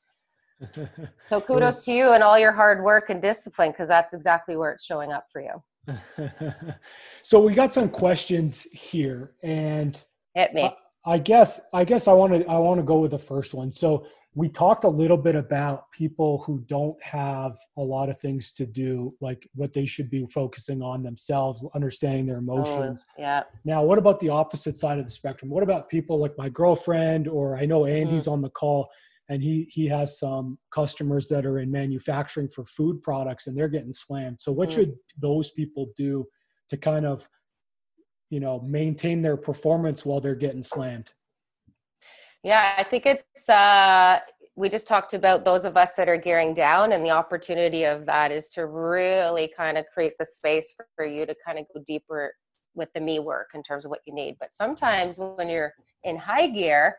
[1.29, 4.73] So kudos to you and all your hard work and discipline because that's exactly where
[4.73, 5.63] it's showing up for you.
[7.23, 9.99] So we got some questions here and
[10.35, 10.65] hit me.
[10.65, 13.55] I, I guess i guess i want to i want to go with the first
[13.55, 13.73] one.
[13.73, 18.53] So we talked a little bit about people who don't have a lot of things
[18.53, 23.05] to do like what they should be focusing on themselves understanding their oh, emotions.
[23.07, 23.43] oh, yeah.
[23.65, 25.51] Now what about the opposite side of the spectrum?
[25.51, 28.33] What about people like my girlfriend or i know andy's mm.
[28.33, 28.89] on the call
[29.29, 33.69] and he he has some customers that are in manufacturing for food products and they're
[33.69, 34.41] getting slammed.
[34.41, 34.75] So what mm.
[34.75, 36.27] should those people do
[36.69, 37.29] to kind of
[38.31, 41.13] you know maintain their performance while they're getting slammed
[42.43, 44.21] yeah, I think it's uh
[44.55, 48.05] we just talked about those of us that are gearing down and the opportunity of
[48.05, 51.65] that is to really kind of create the space for, for you to kind of
[51.75, 52.35] go deeper
[52.75, 54.37] with the me work in terms of what you need.
[54.39, 55.73] But sometimes when you're
[56.05, 56.97] in high gear,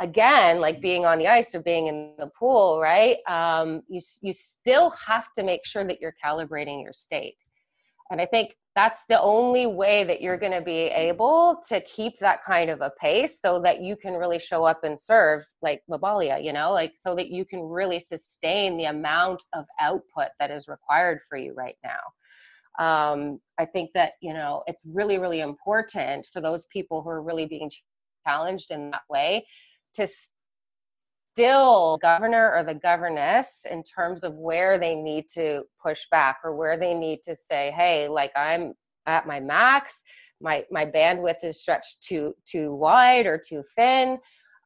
[0.00, 3.16] again, like being on the ice or being in the pool, right?
[3.28, 7.36] Um, you you still have to make sure that you're calibrating your state.
[8.12, 12.18] And I think that's the only way that you're going to be able to keep
[12.18, 15.82] that kind of a pace so that you can really show up and serve like
[15.90, 20.50] Mabalia, you know, like so that you can really sustain the amount of output that
[20.50, 22.00] is required for you right now.
[22.78, 27.22] Um, I think that, you know, it's really, really important for those people who are
[27.22, 27.70] really being
[28.26, 29.46] challenged in that way
[29.94, 30.06] to
[31.32, 36.54] still governor or the governess in terms of where they need to push back or
[36.54, 38.74] where they need to say hey like i'm
[39.06, 40.02] at my max.
[40.40, 44.18] My my bandwidth is stretched too too wide or too thin.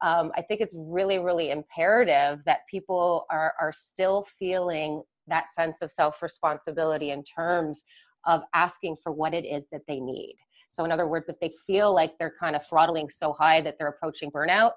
[0.03, 5.81] Um, i think it's really really imperative that people are are still feeling that sense
[5.81, 7.83] of self responsibility in terms
[8.25, 10.35] of asking for what it is that they need.
[10.69, 13.75] So in other words if they feel like they're kind of throttling so high that
[13.79, 14.71] they're approaching burnout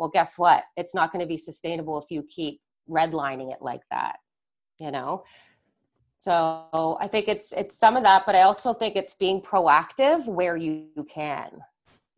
[0.00, 0.64] well guess what?
[0.76, 4.16] It's not going to be sustainable if you keep redlining it like that
[4.80, 5.22] you know?
[6.18, 10.26] So i think it's it's some of that but i also think it's being proactive
[10.28, 11.50] where you, you can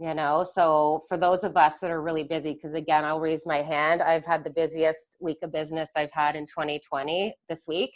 [0.01, 0.43] you know?
[0.43, 4.03] So for those of us that are really busy because again i'll raise my hand.
[4.03, 7.93] I've had the busiest week of business i've had in 2020 this week.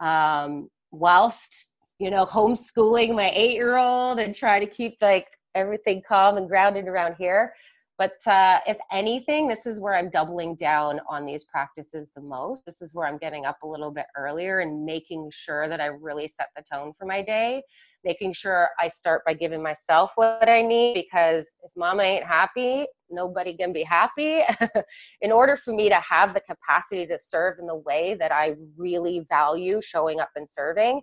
[0.00, 6.02] Um, whilst you know homeschooling my eight year old and try to keep like everything
[6.06, 7.54] calm and grounded around here
[7.98, 12.64] but uh, if anything, this is where I'm doubling down on these practices the most.
[12.64, 15.86] This is where I'm getting up a little bit earlier and making sure that I
[15.86, 17.64] really set the tone for my day.
[18.04, 22.86] Making sure I start by giving myself what I need because if mama ain't happy,
[23.10, 24.42] nobody can be happy.
[25.20, 28.54] in order for me to have the capacity to serve in the way that I
[28.76, 31.00] really value showing up and serving,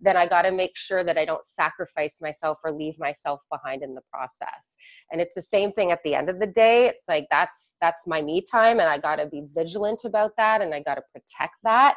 [0.00, 3.82] then I got to make sure that I don't sacrifice myself or leave myself behind
[3.82, 4.76] in the process.
[5.10, 6.86] And it's the same thing at the end of the day.
[6.86, 10.60] It's like that's that's my me time, and I got to be vigilant about that,
[10.60, 11.96] and I got to protect that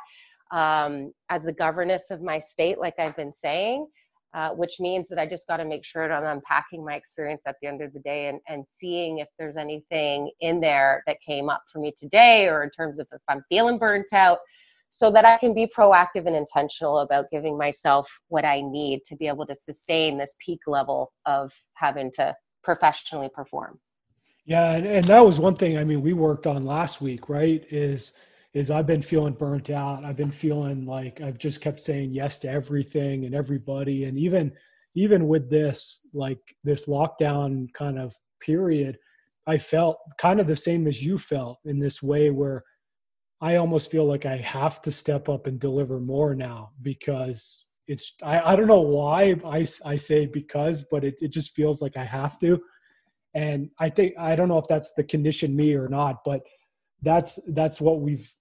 [0.52, 3.88] um, as the governess of my state, like I've been saying.
[4.36, 7.48] Uh, which means that I just got to make sure that I'm unpacking my experience
[7.48, 11.18] at the end of the day and, and seeing if there's anything in there that
[11.20, 14.38] came up for me today, or in terms of if I'm feeling burnt out,
[14.90, 19.16] so that I can be proactive and intentional about giving myself what I need to
[19.16, 23.80] be able to sustain this peak level of having to professionally perform.
[24.46, 27.64] Yeah, and, and that was one thing I mean we worked on last week, right?
[27.70, 28.14] Is
[28.54, 30.04] is I've been feeling burnt out.
[30.04, 34.52] I've been feeling like I've just kept saying yes to everything and everybody and even
[34.96, 38.98] even with this like this lockdown kind of period,
[39.48, 42.64] I felt kind of the same as you felt in this way where
[43.42, 48.14] I almost feel like I have to step up and deliver more now because it's
[48.22, 51.96] I, I don't know why I, I say because but it, it just feels like
[51.96, 52.62] I have to.
[53.34, 56.42] And I think I don't know if that's the condition me or not but
[57.02, 58.34] that's that's what we've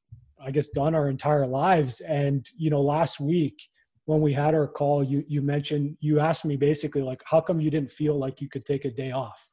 [0.44, 2.00] I guess done our entire lives.
[2.00, 3.62] And you know last week
[4.06, 7.60] when we had our call you you mentioned you asked me basically like how come
[7.60, 9.48] you didn't feel like you could take a day off?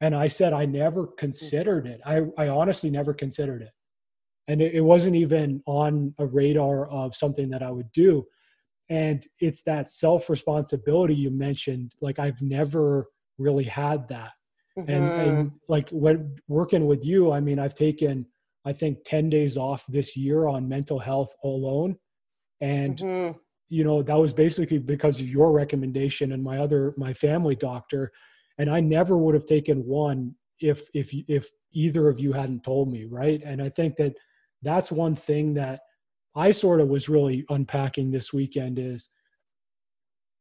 [0.00, 1.16] And I said I never hmm.
[1.18, 2.00] considered it.
[2.06, 3.75] I I honestly never considered it
[4.48, 8.26] and it, it wasn't even on a radar of something that I would do.
[8.88, 11.94] And it's that self responsibility you mentioned.
[12.00, 13.06] Like I've never
[13.38, 14.32] really had that.
[14.78, 14.90] Mm-hmm.
[14.90, 18.26] And, and like when working with you, I mean, I've taken,
[18.64, 21.96] I think 10 days off this year on mental health alone.
[22.60, 23.38] And, mm-hmm.
[23.68, 28.12] you know, that was basically because of your recommendation and my other, my family doctor.
[28.58, 32.90] And I never would have taken one if, if, if either of you hadn't told
[32.92, 33.04] me.
[33.04, 33.42] Right.
[33.44, 34.14] And I think that
[34.66, 35.80] that's one thing that
[36.34, 39.08] I sort of was really unpacking this weekend is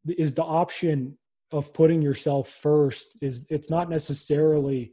[0.08, 1.18] is the option
[1.52, 4.92] of putting yourself first is it's not necessarily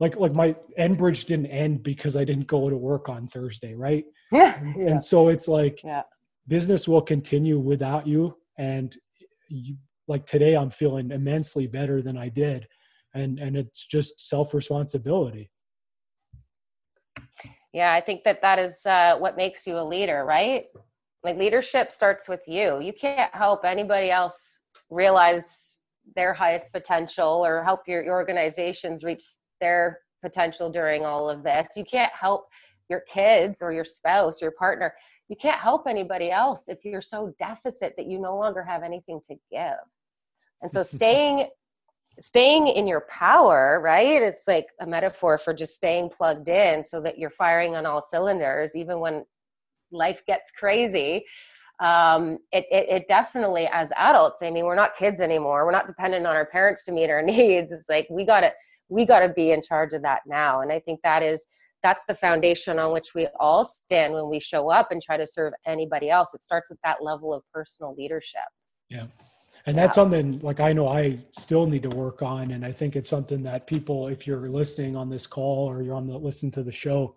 [0.00, 4.04] like like my Enbridge didn't end because I didn't go to work on Thursday, right?
[4.32, 4.58] Yeah.
[4.58, 6.04] And, and so it's like yeah.
[6.48, 8.96] business will continue without you and
[9.48, 9.76] you
[10.08, 12.66] like today I'm feeling immensely better than I did
[13.12, 15.50] and and it's just self responsibility
[17.72, 20.66] yeah, I think that that is uh, what makes you a leader, right?
[21.24, 22.80] Like leadership starts with you.
[22.80, 25.80] You can't help anybody else realize
[26.14, 29.22] their highest potential or help your, your organizations reach
[29.60, 31.68] their potential during all of this.
[31.76, 32.46] You can't help
[32.90, 34.94] your kids or your spouse, your partner.
[35.28, 39.20] You can't help anybody else if you're so deficit that you no longer have anything
[39.28, 39.78] to give.
[40.60, 41.48] And so staying
[42.20, 44.22] staying in your power, right?
[44.22, 48.02] It's like a metaphor for just staying plugged in so that you're firing on all
[48.02, 49.24] cylinders, even when
[49.90, 51.24] life gets crazy.
[51.80, 55.64] Um, it, it, it, definitely, as adults, I mean, we're not kids anymore.
[55.64, 57.72] We're not dependent on our parents to meet our needs.
[57.72, 58.52] It's like we got to
[58.88, 60.60] we got to be in charge of that now.
[60.60, 61.46] And I think that is
[61.82, 65.26] that's the foundation on which we all stand when we show up and try to
[65.26, 66.34] serve anybody else.
[66.34, 68.42] It starts with that level of personal leadership.
[68.88, 69.06] Yeah
[69.66, 70.02] and that's yeah.
[70.02, 73.42] something like i know i still need to work on and i think it's something
[73.42, 76.72] that people if you're listening on this call or you're on the listen to the
[76.72, 77.14] show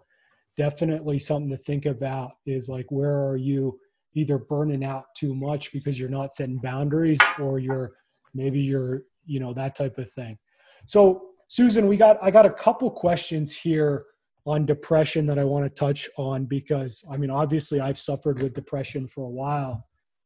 [0.58, 3.80] definitely something to think about is like where are you
[4.14, 7.92] either burning out too much because you're not setting boundaries or you're
[8.34, 10.38] maybe you're you know that type of thing
[10.86, 14.04] so susan we got i got a couple questions here
[14.46, 18.54] on depression that i want to touch on because i mean obviously i've suffered with
[18.54, 19.86] depression for a while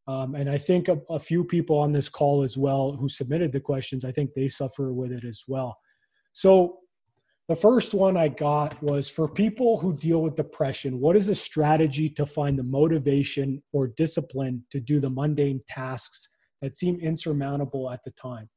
[0.10, 3.52] um, and I think a, a, few people on this call as well who submitted
[3.52, 5.78] the questions, I think they suffer with it as well.
[6.34, 6.80] So
[7.48, 11.36] the first one I got was for people who deal with depression, what is a
[11.36, 16.28] strategy to find the motivation or discipline to do the mundane tasks
[16.64, 18.48] that seem insurmountable at the time?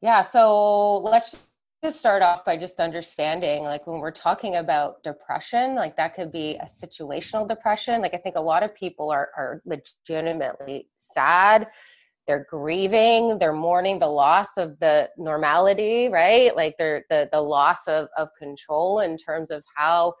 [0.00, 1.47] Yeah, so let's
[1.82, 6.32] to start off by just understanding like when we're talking about depression like that could
[6.32, 11.68] be a situational depression like i think a lot of people are are legitimately sad.
[12.26, 16.54] They're grieving they're mourning the loss of the normality right?
[16.54, 20.14] Like they're the the loss of of control in terms of how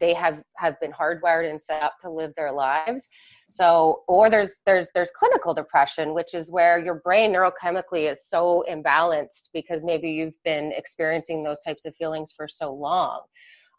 [0.00, 3.08] they have have been hardwired and set up to live their lives.
[3.50, 8.64] So or there's there's there's clinical depression which is where your brain neurochemically is so
[8.70, 13.22] imbalanced because maybe you've been experiencing those types of feelings for so long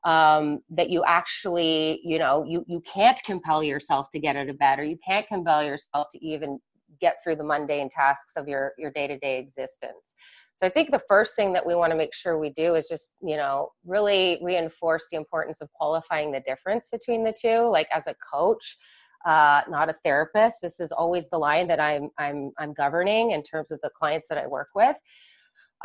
[0.04, 4.58] um, that you actually you know you you can't compel yourself to get out of
[4.60, 6.60] bed or you can't compel yourself to even
[7.00, 10.16] get through the mundane tasks of your your day-to-day existence
[10.64, 12.88] so i think the first thing that we want to make sure we do is
[12.88, 17.68] just you know really reinforce the importance of qualifying the difference between the two.
[17.68, 18.78] Like as a coach
[19.26, 23.42] uh, not a therapist this is always the line that i'm i'm i'm governing in
[23.42, 24.98] terms of the clients that i work with.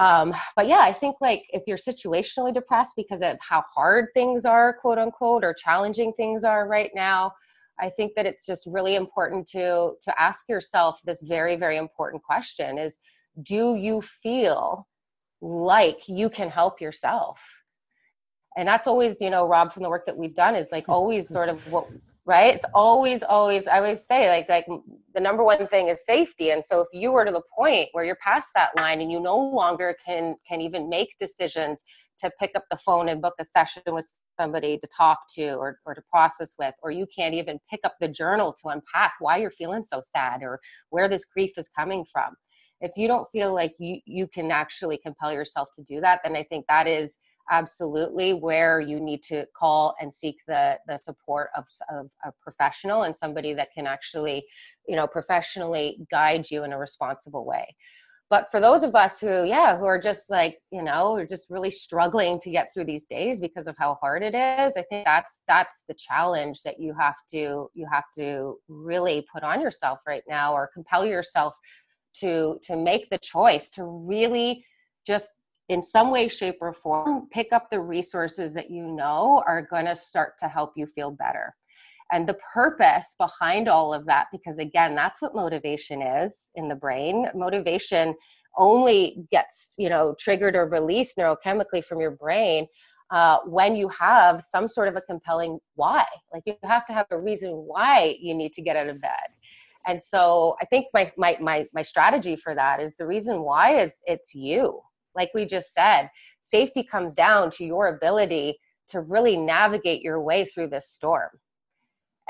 [0.00, 4.44] Um, but yeah i think like if you're situationally depressed because of how hard things
[4.44, 7.32] are quote unquote or challenging things are right now
[7.80, 12.22] i think that it's just really important to to ask yourself this very very important
[12.22, 13.00] question is
[13.42, 14.86] do you feel
[15.40, 17.42] like you can help yourself?
[18.56, 21.28] And that's always you know rob from the work that we've done is like always
[21.36, 21.86] sort of what
[22.28, 22.54] right?
[22.54, 24.66] It's always always i always say like like
[25.14, 26.50] the number one thing is safety.
[26.50, 29.18] And so if you were to the point where you're past that line and you
[29.18, 31.82] no longer can can even make decisions
[32.18, 34.06] to pick up the phone and book a session with
[34.38, 37.94] somebody to talk to or, or to process with or you can't even pick up
[38.00, 40.60] the journal to unpack why you're feeling so sad or
[40.90, 42.34] where this grief is coming from
[42.80, 46.36] if you don't feel like you you can actually compel yourself to do that then
[46.36, 47.18] i think that is
[47.50, 53.02] absolutely where you need to call and seek the the support of, of a professional
[53.02, 54.44] and somebody that can actually
[54.86, 57.74] you know professionally guide you in a responsible way.
[58.30, 61.48] But for those of us who yeah who are just like you know are just
[61.48, 65.06] really struggling to get through these days because of how hard it is i think
[65.06, 70.02] that's that's the challenge that you have to you have to really put on yourself
[70.06, 71.58] right now or compel yourself
[72.14, 74.64] to to make the choice to really
[75.06, 75.32] just
[75.68, 79.84] in some way, shape, or form, pick up the resources that you know are going
[79.84, 81.54] to start to help you feel better.
[82.10, 86.74] And the purpose behind all of that, because again, that's what motivation is in the
[86.74, 87.26] brain.
[87.34, 88.14] Motivation
[88.56, 92.66] only gets, you know, triggered or released neurochemically from your brain
[93.10, 96.06] uh, when you have some sort of a compelling why.
[96.32, 99.28] Like you have to have a reason why you need to get out of bed.
[99.88, 103.80] And so I think my my my my strategy for that is the reason why
[103.80, 104.80] is it's you
[105.18, 106.08] like we just said,
[106.40, 108.58] safety comes down to your ability
[108.88, 111.30] to really navigate your way through this storm.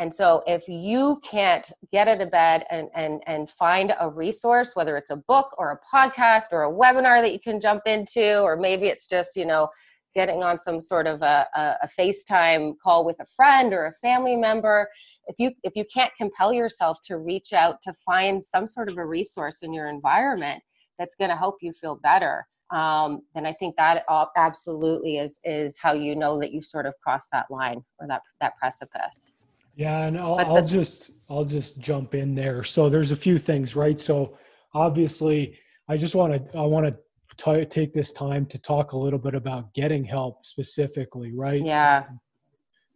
[0.01, 4.75] And so if you can't get out of bed and, and, and find a resource,
[4.75, 8.41] whether it's a book or a podcast or a webinar that you can jump into,
[8.41, 9.69] or maybe it's just, you know,
[10.15, 13.93] getting on some sort of a, a, a FaceTime call with a friend or a
[13.95, 14.89] family member,
[15.29, 18.99] if you if you can't compel yourself to reach out to find some sort of
[18.99, 20.63] a resource in your environment
[20.99, 24.05] that's going to help you feel better, um, then I think that
[24.37, 28.23] absolutely is is how you know that you've sort of crossed that line or that
[28.41, 29.35] that precipice.
[29.77, 32.65] Yeah, and I'll, the, I'll just I'll just jump in there.
[32.65, 34.01] So there's a few things, right?
[34.01, 34.37] So
[34.75, 35.57] obviously,
[35.89, 39.35] I just want to I want to take this time to talk a little bit
[39.35, 41.65] about getting help specifically, right?
[41.65, 42.05] Yeah.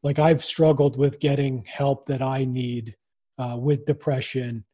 [0.02, 2.96] Like I've struggled with getting help that I need
[3.38, 4.64] uh, with depression.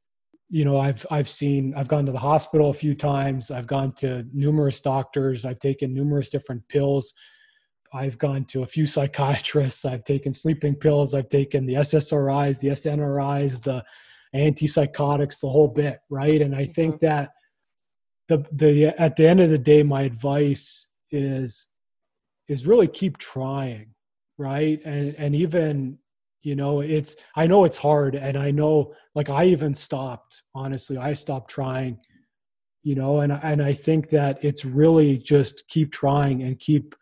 [0.50, 3.50] You know i've i've seen i've gone to the hospital a few times.
[3.50, 5.44] I've gone to numerous doctors.
[5.44, 7.12] I've taken numerous different pills.
[7.92, 9.84] I've gone to a few psychiatrists.
[9.84, 11.14] I've taken sleeping pills.
[11.14, 13.84] I've taken the ssris the snris the
[14.34, 16.40] antipsychotics the whole bit right?
[16.40, 17.06] And i think mm-hmm.
[17.06, 17.30] that
[18.28, 21.68] the the at the end of the day my advice is
[22.46, 23.94] is really keep trying
[24.39, 24.80] right?
[24.84, 25.99] And and even
[26.43, 30.97] you know it's i know it's hard and i know like i even stopped honestly
[30.97, 31.99] i stopped trying
[32.84, 36.95] you know and and i think that it's really just keep trying and keep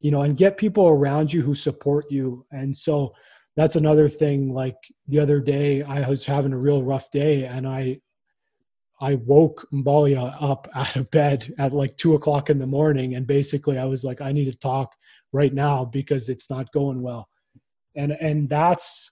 [0.00, 2.44] you know and get people around you who support you.
[2.50, 3.14] And so
[3.56, 4.76] that's another thing like
[5.08, 8.00] the other day i was having a real rough day and i
[9.00, 13.26] i woke mbalia up out of bed at like two o'clock in the morning and
[13.26, 14.94] basically i was like i need to talk
[15.32, 17.28] right now because it's not going well.
[17.96, 19.10] And and that's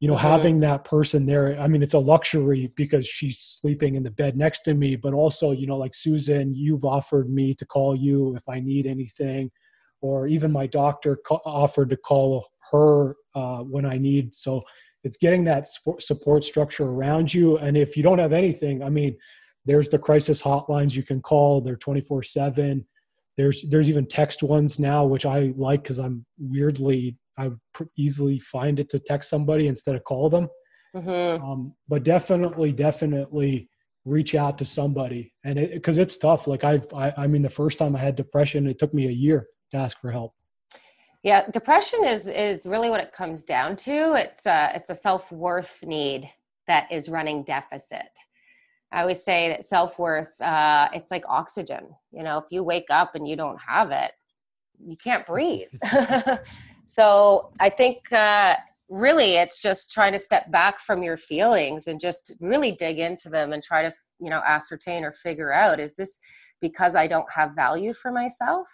[0.00, 0.26] you know mm-hmm.
[0.26, 4.36] having that person there i mean it's a luxury because she's sleeping in the bed
[4.36, 8.34] next to me but also you know like susan you've offered me to call you
[8.34, 9.48] if i need anything
[10.00, 14.34] or even my doctor offered to call her uh, when i need.
[14.34, 14.62] So
[15.04, 15.66] it's getting that
[15.98, 17.58] support structure around you.
[17.58, 19.16] And if you don't have anything i mean
[19.64, 21.60] there's the crisis hotlines you can call.
[21.60, 22.84] They're 24 7
[23.36, 27.58] there's there's even text ones now which i like because i'm weirdly I would
[27.96, 30.48] easily find it to text somebody instead of call them.
[30.94, 31.42] Mm-hmm.
[31.42, 33.68] Um, but definitely, definitely
[34.04, 37.48] reach out to somebody and it because it's tough like I've, I, I mean the
[37.48, 40.34] first time i had depression it took me a year to ask for help
[41.22, 45.84] yeah depression is is really what it comes down to it's a it's a self-worth
[45.86, 46.28] need
[46.66, 48.08] that is running deficit
[48.92, 53.14] i always say that self-worth uh, it's like oxygen you know if you wake up
[53.14, 54.12] and you don't have it
[54.84, 55.70] you can't breathe.
[56.84, 58.56] So i think uh,
[58.92, 63.30] really it's just trying to step back from your feelings and just really dig into
[63.30, 66.18] them and try to you know ascertain or figure out is this
[66.60, 68.68] because i don't have value for myself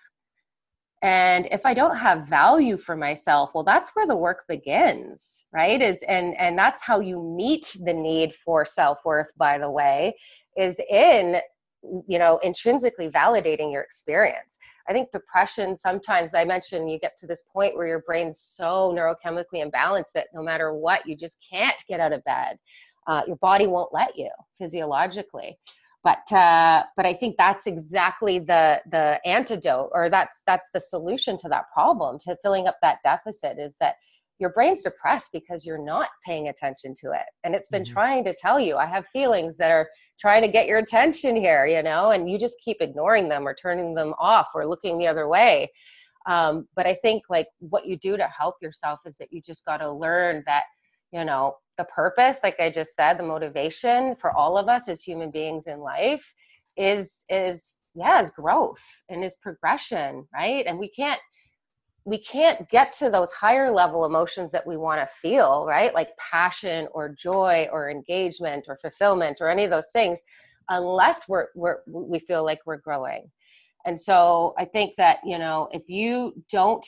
[1.02, 5.80] and if i don't have value for myself well that's where the work begins right?
[5.80, 10.16] Is and and that's how you meet the need for self-worth by the way
[10.56, 11.40] is in
[12.06, 14.58] you know intrinsically validating your experience.
[14.88, 18.92] I think depression sometimes i mentioned you get to this point where your brain's so
[18.94, 22.58] neurochemically imbalanced that no matter what you just can't get out of bed.
[23.06, 24.28] Uh, your body won't let you
[24.58, 25.58] physiologically
[26.04, 31.36] but uh, but i think that's exactly the the antidote or that's that's the solution
[31.36, 33.96] to that problem to filling up that deficit is that
[34.38, 37.26] your brain's depressed because you're not paying attention to it.
[37.42, 37.92] And it's been mm-hmm.
[37.92, 39.88] trying to tell you i have feelings that are
[40.18, 42.10] trying to get your attention here you know?
[42.10, 45.70] And you just keep ignoring them or turning them off or looking the other way.
[46.26, 49.64] Um, but i think like what you do to help yourself is that you just
[49.64, 50.64] got to learn that
[51.12, 55.02] you know the purpose like i just said the motivation for all of us as
[55.02, 56.34] human beings in life
[56.76, 61.20] is is yeah is growth and is progression right and we can't
[62.08, 65.92] we can't get to those higher level emotions that we want to feel, right?
[65.92, 70.22] Like passion or joy or engagement or fulfillment or any of those things
[70.70, 73.30] unless we're, we're we feel like we're growing.
[73.84, 76.84] And so I think that, you know, if you don't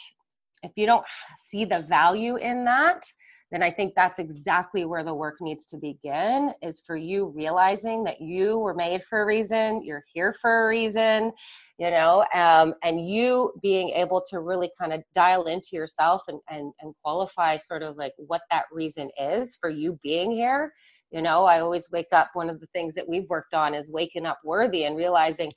[0.62, 1.04] if you don't
[1.36, 3.02] see the value in that,
[3.50, 8.04] then I think that's exactly where the work needs to begin is for you realizing
[8.04, 11.32] that you were made for a reason, you're here for a reason,
[11.78, 16.38] you know, um, and you being able to really kind of dial into yourself and,
[16.48, 20.72] and, and qualify sort of like what that reason is for you being here.
[21.10, 23.90] You know, I always wake up, one of the things that we've worked on is
[23.90, 25.50] waking up worthy and realizing,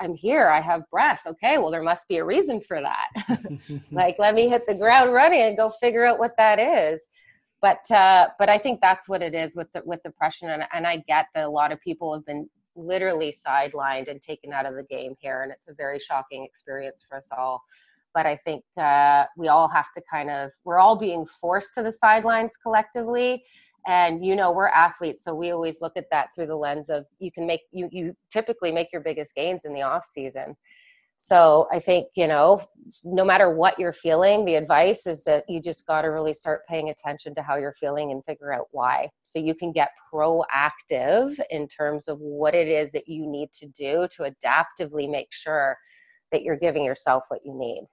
[0.00, 1.22] I'm here, I have breath.
[1.26, 3.08] Okay, well, there must be a reason for that.
[3.90, 7.08] like, let me hit the ground running and go figure out what that is.
[7.62, 10.86] But uh, but I think that's what it is with the, with depression, and, and
[10.86, 14.74] I get that a lot of people have been literally sidelined and taken out of
[14.74, 17.62] the game here, and it's a very shocking experience for us all.
[18.14, 21.82] But I think uh, we all have to kind of we're all being forced to
[21.82, 23.44] the sidelines collectively,
[23.86, 27.06] and you know we're athletes so we always look at that through the lens of
[27.18, 30.56] you can make you you typically make your biggest gains in the off season.
[31.22, 32.62] So i think you know
[33.04, 36.66] no matter what you're feeling the advice is that you just got to really start
[36.66, 39.10] paying attention to how you're feeling and figure out why.
[39.22, 43.66] So you can get proactive in terms of what it is that you need to
[43.66, 45.76] do to adaptively make sure
[46.32, 47.86] that you're giving yourself what you need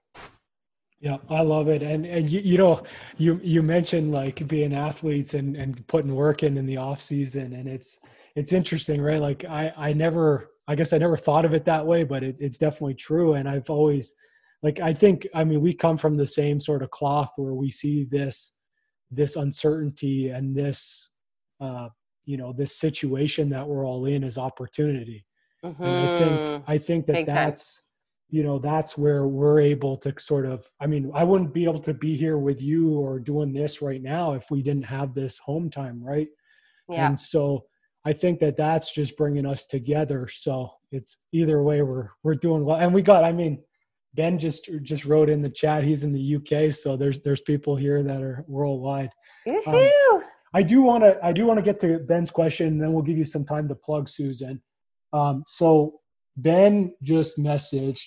[1.00, 1.82] yeah, I love it.
[1.82, 2.82] And and you, you know,
[3.16, 7.52] you you mentioned like being athletes and and putting work in in the off season,
[7.52, 8.00] and it's
[8.34, 9.20] it's interesting, right?
[9.20, 12.36] Like I I never I guess I never thought of it that way, but it,
[12.40, 13.34] it's definitely true.
[13.34, 14.14] And I've always
[14.62, 17.70] like I think I mean we come from the same sort of cloth where we
[17.70, 18.54] see this
[19.10, 21.10] this uncertainty and this
[21.60, 21.88] uh
[22.26, 25.24] you know this situation that we're all in as opportunity.
[25.64, 25.82] Mm-hmm.
[25.82, 26.70] And I think mm-hmm.
[26.70, 27.82] I think that Big that's time
[28.30, 31.80] you know that's where we're able to sort of i mean i wouldn't be able
[31.80, 35.38] to be here with you or doing this right now if we didn't have this
[35.38, 36.28] home time right?
[36.88, 37.06] Yeah.
[37.06, 37.66] and so
[38.04, 40.28] i think that that's just bringing us together.
[40.28, 42.76] So it's either way we're we're doing well.
[42.76, 43.62] And we got i mean
[44.14, 47.76] ben just just wrote in the chat he's in the uk so there's there's people
[47.76, 49.10] here that are worldwide.
[50.16, 50.22] Um,
[50.54, 53.02] i do want to i do want to get to ben's question and then we'll
[53.02, 54.62] give you some time to plug susan.
[55.12, 56.00] Um, so
[56.38, 58.06] Ben just messaged.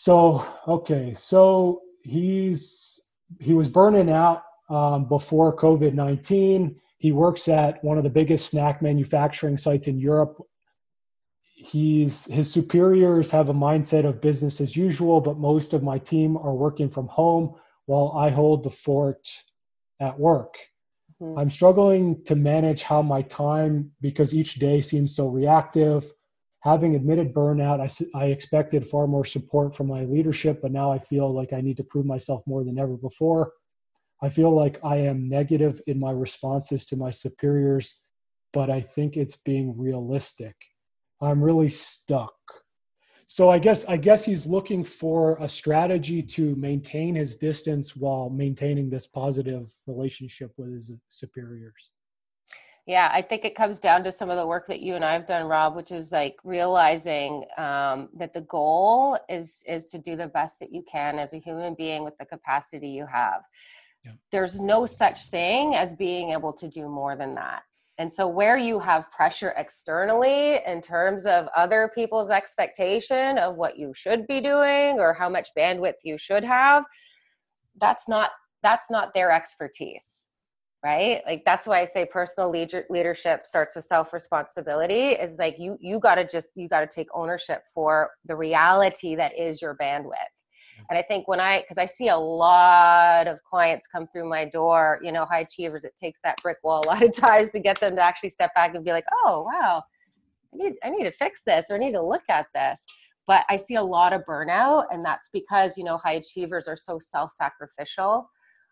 [0.00, 3.00] So okay, so he's
[3.40, 6.76] he was burning out um, before COVID nineteen.
[6.98, 10.40] He works at one of the biggest snack manufacturing sites in Europe.
[11.42, 16.36] He's his superiors have a mindset of business as usual, but most of my team
[16.36, 19.28] are working from home while I hold the fort
[19.98, 20.54] at work.
[21.20, 21.40] Mm-hmm.
[21.40, 26.08] I'm struggling to manage how my time because each day seems so reactive
[26.68, 30.98] having admitted burnout, I, I expected far more support from my leadership, but now I
[30.98, 33.52] feel like I need to prove myself more than ever before.
[34.20, 38.00] I feel like I am negative in my responses to my superiors,
[38.52, 40.56] but I think it's being realistic.
[41.20, 42.34] I'm really stuck.
[43.26, 48.30] So I guess I guess he's looking for a strategy to maintain his distance while
[48.30, 51.90] maintaining this positive relationship with his superiors.
[52.88, 55.12] Yeah, I think it comes down to some of the work that you and I
[55.12, 60.16] have done, Rob, which is like realizing um, that the goal is is to do
[60.16, 63.42] the best that you can as a human being with the capacity you have.
[64.06, 64.12] Yeah.
[64.32, 67.60] There's no such thing as being able to do more than that.
[67.98, 73.76] And so, where you have pressure externally in terms of other people's expectation of what
[73.76, 76.86] you should be doing or how much bandwidth you should have,
[77.78, 78.30] that's not
[78.62, 80.27] that's not their expertise
[80.84, 81.22] right?
[81.26, 85.76] Like that's why i say personal leader- leadership starts with self responsibility is like you
[85.80, 89.76] you got to just you got to take ownership for the reality that is your
[89.76, 90.12] bandwidth.
[90.88, 94.44] And i think when i because i see a lot of clients come through my
[94.44, 97.58] door you know high achievers it takes that brick wall a lot of times to
[97.58, 99.82] get them to actually step back and be like oh wow
[100.54, 102.86] i need i need to fix this or i need to look at this.
[103.26, 106.76] But i see a lot of burnout and that's because you know high achievers are
[106.76, 108.30] so self-sacrificial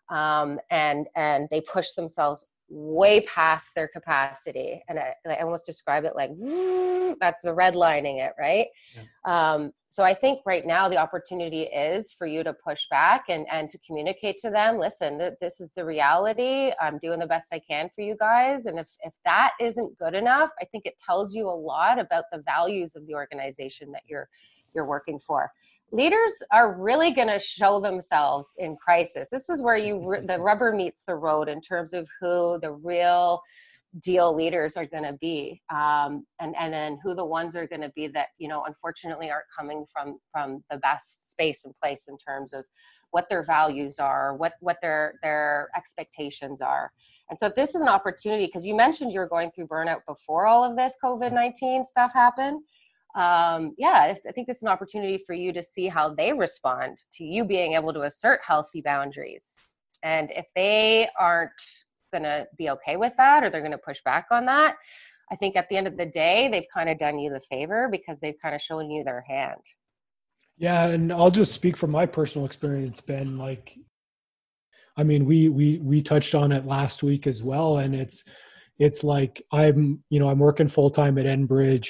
[0.09, 4.83] um, and and they push themselves way past their capacity.
[4.89, 6.31] And I, I almost describe it like
[7.19, 8.67] that's the redlining it right?
[8.95, 9.53] Yeah.
[9.53, 13.45] um, so i think right now the opportunity is for you to push back and
[13.49, 16.71] and to communicate to them listen th- this is the reality.
[16.81, 18.65] I'm doing the best i can for you guys.
[18.65, 22.25] And if if that isn't good enough i think it tells you a lot about
[22.31, 24.27] the values of the organization that you're
[24.75, 25.49] you're working for
[25.91, 29.29] leaders are really going to show themselves in crisis.
[29.29, 33.41] This is where you the rubber meets the road in terms of who the real
[34.01, 37.81] deal leaders are going to be um, and and then who the ones are going
[37.81, 42.07] to be that you know unfortunately aren't coming from from the best space and place
[42.07, 42.65] in terms of
[43.11, 46.91] what their values are what what their their expectations are.
[47.29, 50.01] And so if this is an opportunity because you mentioned you were going through burnout
[50.07, 52.61] before all of this covid-19 stuff happened
[53.17, 56.99] um, yeah, I think this is an opportunity for you to see how they respond
[57.13, 59.57] to you being able to assert healthy boundaries.
[60.03, 61.59] And if they aren't
[62.13, 64.75] going to be okay with that or they're going to push back on that,
[65.31, 67.89] I think at the end of the day, they've kind of done you the favor
[67.91, 69.61] because they've kind of shown you their hand.
[70.59, 73.39] Yeah, and I'll just speak from my personal experience, Ben.
[73.39, 73.77] Like,
[74.95, 78.23] I mean, we we we touched on it last week as well, and it's
[78.79, 81.89] it's like I'm you know I'm working full time at Enbridge.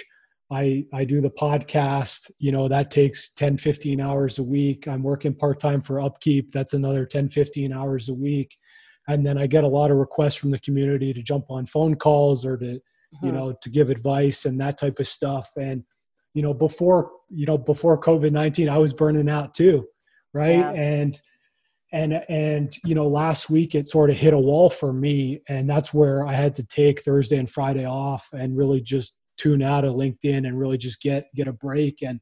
[0.50, 4.88] I, I do the podcast, you know, that takes 10, 15 hours a week.
[4.88, 6.52] I'm working part time for UpKeep.
[6.52, 8.58] That's another 10, 15 hours a week.
[9.10, 11.96] And then I get a lot of requests from the community to jump on phone
[11.96, 12.82] calls or to, you
[13.24, 13.32] uh-huh.
[13.32, 15.50] know, to give advice and that type of stuff.
[15.58, 15.84] And,
[16.34, 19.88] you know, before, you know, before COVID-19, I was burning out too.
[20.34, 20.60] Right.
[20.60, 20.72] Yeah.
[20.72, 21.22] And,
[21.94, 25.70] and and you know last week it sort of hit a wall for me and
[25.70, 29.86] that's where i had to take thursday and friday off and really just tune out
[29.86, 32.02] of LinkedIn and really just get get a break.
[32.02, 32.20] And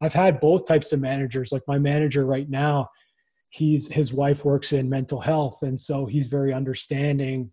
[0.00, 1.52] I've had both types of managers.
[1.52, 2.88] Like my manager right now,
[3.50, 7.50] he's his wife works in mental health, and so he's very understanding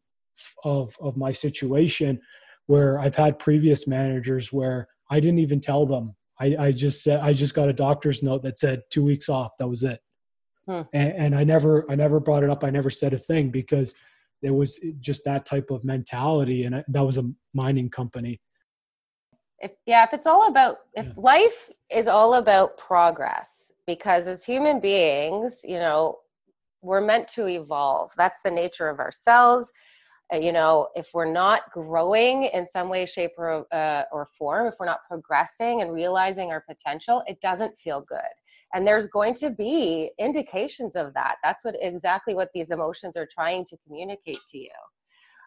[0.64, 2.22] of of my situation.
[2.68, 6.16] Where I've had previous managers where I didn't even tell them.
[6.40, 9.52] I, I just said I just got a doctor's note that said two weeks off.
[9.58, 10.00] That was it.
[10.68, 10.82] Hmm.
[10.94, 12.64] And, and I never I never brought it up.
[12.64, 13.96] I never said a thing because
[14.42, 18.40] it was just that type of mentality, and that was a mining company
[19.62, 21.14] if yeah if it's all about if yeah.
[21.18, 26.18] life is all about progress because as human beings you know
[26.82, 28.12] we're meant to evolve.
[28.16, 29.72] That's the nature of ourselves.
[30.34, 34.68] Uh, you know if we're not growing in some way shape or, uh, or form
[34.68, 38.20] if we're not progressing and realizing our potential it doesn't feel good.
[38.74, 41.38] And there's going to be indications of that.
[41.44, 44.70] That's what exactly what these emotions are trying to communicate to you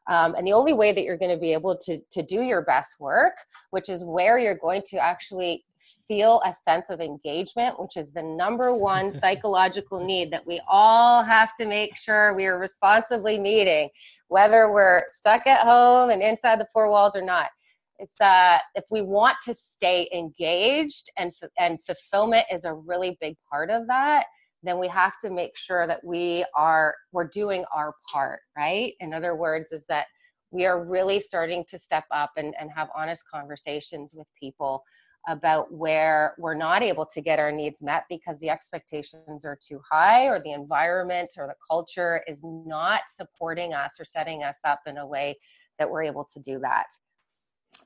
[0.09, 2.63] um, and the only way that you're going to be able to, to do your
[2.63, 3.35] best work,
[3.71, 5.65] which is where you're going to actually
[6.09, 11.23] feel a sense of engagement, which is the number one psychological need that we all
[11.23, 13.89] have to make sure we are responsibly meeting,
[14.29, 17.51] whether we're stuck at home and inside the four walls or not.
[17.99, 23.37] It's uh, if we want to stay engaged and and fulfillment is a really big
[23.49, 24.25] part of that
[24.63, 29.13] then we have to make sure that we are we're doing our part right in
[29.13, 30.07] other words is that
[30.51, 34.85] we are really starting to step up and, and have honest conversations with people
[35.29, 39.81] about where we're not able to get our needs met because the expectations are too
[39.89, 44.81] high or the environment or the culture is not supporting us or setting us up
[44.87, 45.37] in a way
[45.79, 46.87] that we're able to do that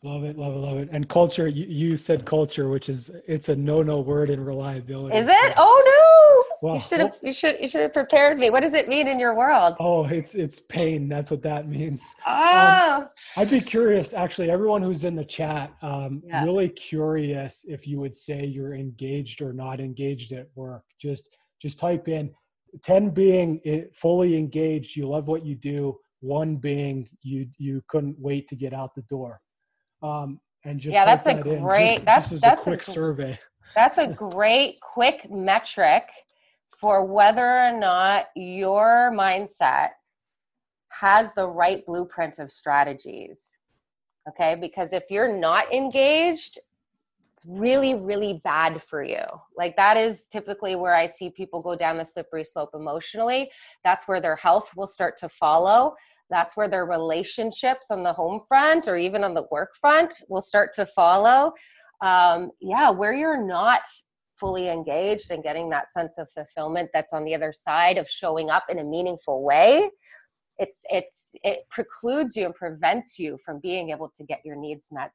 [0.03, 0.89] Love it, love it, love it.
[0.93, 5.17] And culture, you, you said culture, which is it's a no-no word in reliability.
[5.17, 5.55] Is it?
[5.57, 5.96] Oh no!
[6.63, 8.51] Well, you should have you should you should have prepared me.
[8.51, 9.77] What does it mean in your world?
[9.79, 11.09] Oh, it's it's pain.
[11.09, 12.03] That's what that means.
[12.27, 13.03] Oh.
[13.03, 16.45] Um, I'd be curious, actually, everyone who's in the chat, um, yeah.
[16.45, 20.83] really curious if you would say you're engaged or not engaged at work.
[21.01, 22.33] Just just type in
[22.83, 23.61] 10 being
[23.95, 28.73] fully engaged, you love what you do, One being you you couldn't wait to get
[28.73, 29.41] out the door.
[30.03, 31.95] Um, and just yeah, that's a that great.
[31.95, 33.39] just, that's just that's a quick a, survey.
[33.75, 36.05] That's a great quick metric
[36.79, 39.91] for whether or not your mindset
[41.01, 43.59] has the right blueprint of strategies.
[44.29, 46.59] Okay, because if you're not engaged,
[47.33, 49.23] it's really, really bad for you.
[49.57, 53.51] Like, that is typically where I see people go down the slippery slope emotionally.
[53.85, 55.95] That's where their health will start to follow.
[56.31, 60.41] That's where their relationships on the home front or even on the work front will
[60.41, 61.53] start to follow.
[62.01, 63.81] Um, yeah, where you're not
[64.39, 68.51] fully engaged and getting that sense of fulfillment that's on the other side of showing
[68.51, 69.91] up in a meaningful way
[70.59, 74.89] it's it's it precludes you and prevents you from being able to get your needs
[74.91, 75.13] met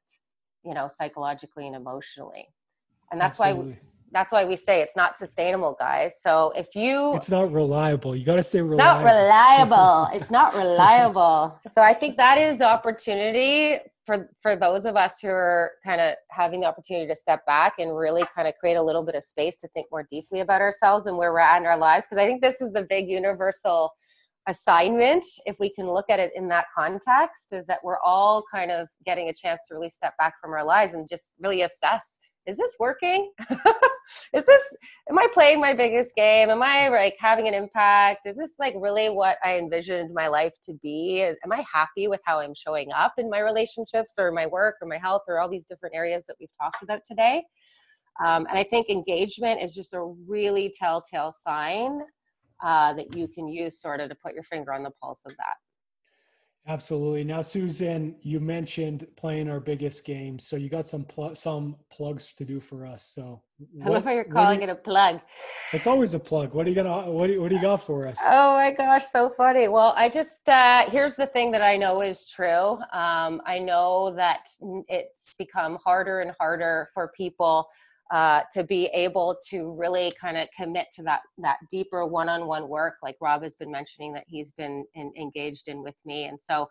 [0.64, 2.48] you know psychologically and emotionally.
[3.12, 3.74] And that's Absolutely.
[3.74, 3.80] why
[4.14, 6.22] that's why we say it's not sustainable guys.
[6.22, 8.16] So if you it's not reliable.
[8.16, 8.78] You got to say reliable.
[8.78, 10.08] not reliable.
[10.14, 11.60] It's not reliable.
[11.72, 16.02] So i think that is the opportunity for for those of us who are kind
[16.02, 19.16] of having the opportunity to step back and really kind of create a little bit
[19.16, 22.08] of space to think more deeply about ourselves and where we're at in our lives
[22.08, 23.92] because i think this is the big universal
[24.48, 28.72] assignment if we can look at it in that context is that we're all kind
[28.72, 32.20] of getting a chance to really step back from our lives and just really assess
[32.48, 33.32] is this working?
[34.34, 34.78] Is this
[35.10, 36.50] am i playing my biggest game?
[36.50, 38.22] Am i like having an impact?
[38.26, 41.24] Is this like really what i envisioned my life to be?
[41.24, 44.88] Am i happy with how i'm showing up in my relationships or my work or
[44.88, 47.44] my health or all these different areas that we've talked about today?
[48.24, 52.02] Um, and i think engagement is just a really telltale sign
[52.64, 55.36] uh, that you can use sort of to put your finger on the pulse of
[55.38, 55.56] that.
[56.68, 57.24] Absolutely.
[57.24, 62.36] Now, Susan, you mentioned playing our biggest game, so you got some pl- some plugs
[62.36, 63.04] to do for us.
[63.04, 63.42] So
[63.74, 65.22] what, I love how you're calling you, it a plug.
[65.74, 66.54] It's always a plug.
[66.54, 68.20] What are you gonna what do you, what do you got for us?
[68.24, 69.70] Oh my gosh, so funny.
[69.70, 72.78] Well, I just uh, here's the thing that I know is true.
[72.94, 74.48] Um, I know that
[74.88, 77.70] it's become harder and harder for people
[78.12, 82.96] uh, to be able to really kind of commit to that that deeper one-on-one work
[83.02, 86.26] like rob has been mentioning that he's been in, engaged in with me.
[86.26, 86.68] And so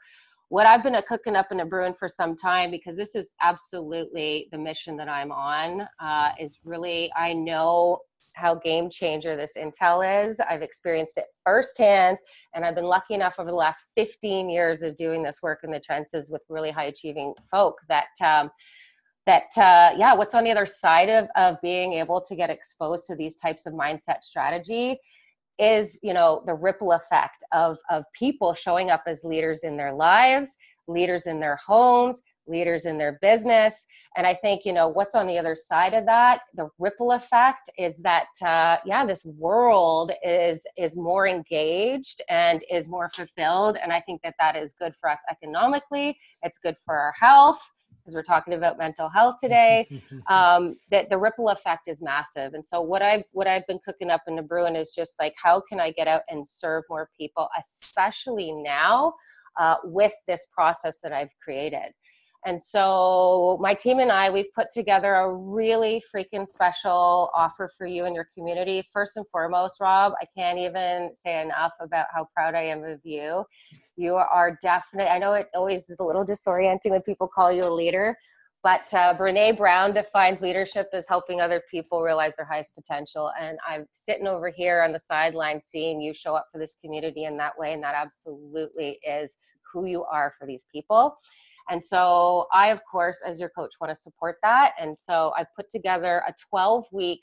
[0.50, 4.48] what i've been cooking up and a brewing for some time because this is absolutely
[4.52, 7.98] the mission that i'm on uh, is really i know
[8.34, 10.40] how game changer this intel is.
[10.40, 12.18] I've experienced it firsthand
[12.54, 15.70] and i've been lucky enough over the last 15 years of doing this work in
[15.70, 18.50] the trenches with really high achieving folk that um,
[19.26, 23.06] that uh, yeah what's on the other side of, of being able to get exposed
[23.06, 24.98] to these types of mindset strategy
[25.58, 29.92] is you know the ripple effect of of people showing up as leaders in their
[29.92, 30.56] lives
[30.88, 33.86] leaders in their homes leaders in their business.
[34.16, 37.70] And i think you know what's on the other side of that the ripple effect
[37.78, 43.76] is that uh, yeah this world is is more engaged and is more fulfilled.
[43.80, 46.18] And i think that that is good for us economically.
[46.42, 47.60] It's good for our health
[48.00, 49.88] because we're talking about mental health today
[50.28, 54.10] um, that the ripple effect is massive and so what i've what i've been cooking
[54.10, 57.08] up in the brewing is just like how can i get out and serve more
[57.18, 59.12] people especially now
[59.58, 61.92] uh, with this process that i've created
[62.46, 67.86] and so my team and I, we've put together a really freaking special offer for
[67.86, 68.82] you and your community.
[68.92, 73.00] First and foremost, Rob, I can't even say enough about how proud I am of
[73.04, 73.44] you.
[74.00, 77.64] You are definitely, I know it always is a little disorienting when people call you
[77.64, 78.16] a leader,
[78.62, 83.30] but uh, Brene Brown defines leadership as helping other people realize their highest potential.
[83.38, 87.24] And I'm sitting over here on the sideline seeing you show up for this community
[87.24, 87.74] in that way.
[87.74, 89.36] And that absolutely is
[89.70, 91.14] who you are for these people.
[91.68, 94.72] And so I, of course, as your coach, want to support that.
[94.80, 97.20] And so I've put together a 12 week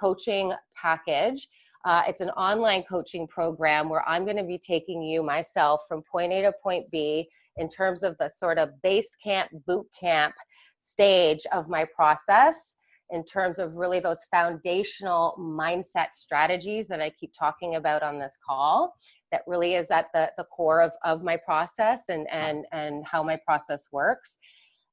[0.00, 1.48] coaching package.
[1.84, 6.02] Uh, it's an online coaching program where I'm going to be taking you myself from
[6.02, 10.34] point A to point B in terms of the sort of base camp, boot camp
[10.80, 12.76] stage of my process
[13.10, 18.38] in terms of really those foundational mindset strategies that I keep talking about on this
[18.46, 18.94] call
[19.32, 23.22] that really is at the, the core of, of my process and, and, and how
[23.22, 24.38] my process works.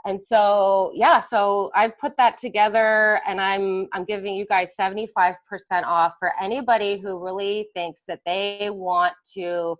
[0.07, 5.35] And so, yeah, so I've put that together and I'm, I'm giving you guys 75%
[5.83, 9.75] off for anybody who really thinks that they want to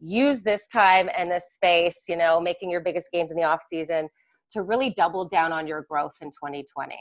[0.00, 3.62] use this time and this space, you know, making your biggest gains in the off
[3.62, 4.08] season
[4.50, 6.96] to really double down on your growth in 2020.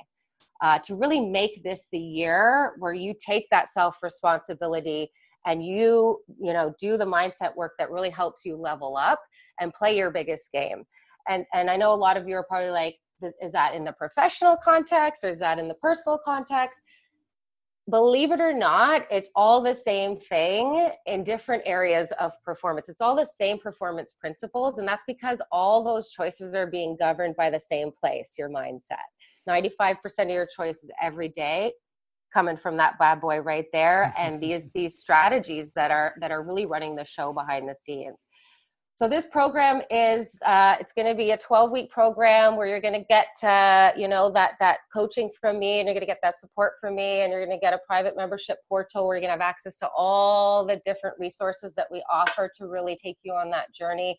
[0.61, 5.09] Uh, to really make this the year where you take that self responsibility
[5.45, 9.19] and you you know do the mindset work that really helps you level up
[9.59, 10.83] and play your biggest game
[11.27, 12.97] and and i know a lot of you are probably like
[13.41, 16.81] is that in the professional context or is that in the personal context
[17.89, 22.89] believe it or not, it's all the same thing in different areas of performance.
[22.89, 24.77] It's all the same performance principles.
[24.77, 28.97] And that's because all those choices are being governed by the same place your mindset.
[29.47, 31.71] 95% of your choices every day
[32.33, 36.43] coming from that bad boy right there and these these strategies that are that are
[36.43, 38.26] really running the show behind the scenes
[38.97, 42.81] so this program is uh, it's going to be a 12 week program where you're
[42.81, 46.07] going to get uh, you know that that coaching from me and you're going to
[46.07, 49.15] get that support from me and you're going to get a private membership portal where
[49.15, 52.95] you're going to have access to all the different resources that we offer to really
[52.95, 54.17] take you on that journey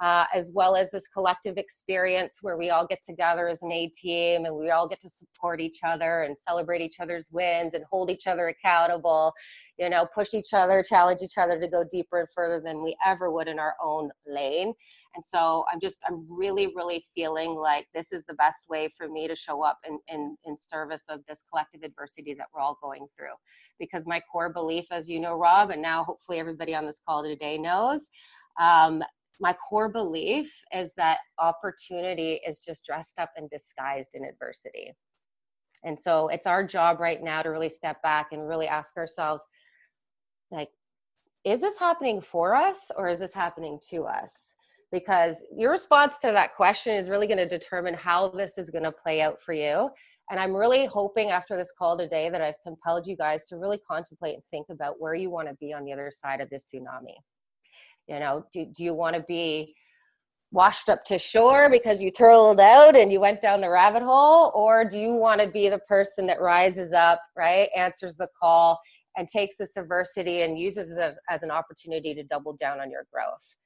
[0.00, 3.88] uh, as well as this collective experience where we all get together as an A
[3.88, 7.84] team and we all get to support each other and celebrate each other's wins and
[7.90, 9.32] hold each other accountable,
[9.76, 12.96] you know, push each other, challenge each other to go deeper and further than we
[13.04, 14.72] ever would in our own lane.
[15.16, 19.08] And so I'm just, I'm really, really feeling like this is the best way for
[19.08, 22.78] me to show up in, in, in service of this collective adversity that we're all
[22.80, 23.34] going through.
[23.80, 27.24] Because my core belief, as you know, Rob, and now hopefully everybody on this call
[27.24, 28.10] today knows,
[28.60, 29.02] um,
[29.40, 34.92] my core belief is that opportunity is just dressed up and disguised in adversity.
[35.84, 39.44] And so it's our job right now to really step back and really ask ourselves,
[40.50, 40.70] like,
[41.44, 44.54] is this happening for us or is this happening to us?
[44.90, 48.84] Because your response to that question is really going to determine how this is going
[48.84, 49.90] to play out for you.
[50.30, 53.78] And I'm really hoping after this call today that I've compelled you guys to really
[53.86, 56.70] contemplate and think about where you want to be on the other side of this
[56.74, 57.14] tsunami
[58.08, 59.74] you know do, do you want to be
[60.50, 64.50] washed up to shore because you turtled out and you went down the rabbit hole?
[64.54, 68.80] Or do you want to be the person that rises up right answers the call
[69.16, 73.06] and takes this adversity and uses it as, an opportunity to double down on your
[73.12, 73.56] growth?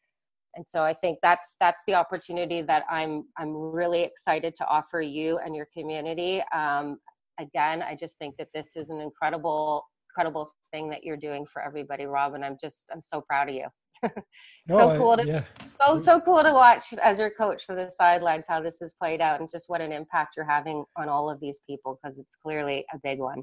[0.55, 5.01] And so i think that's that's the opportunity that i'm i'm really excited to offer
[5.01, 6.43] you and your community.
[6.55, 6.99] Um,
[7.40, 11.62] again i just think that this is an incredible incredible thing that you're doing for
[11.62, 13.66] everybody rob and i'm just i'm so proud of you
[14.67, 15.45] no, so cool to yeah.
[15.81, 19.21] so so cool to watch as your coach for the sidelines how this has played
[19.21, 22.37] out and just what an impact you're having on all of these people because it's
[22.37, 23.43] clearly a big one.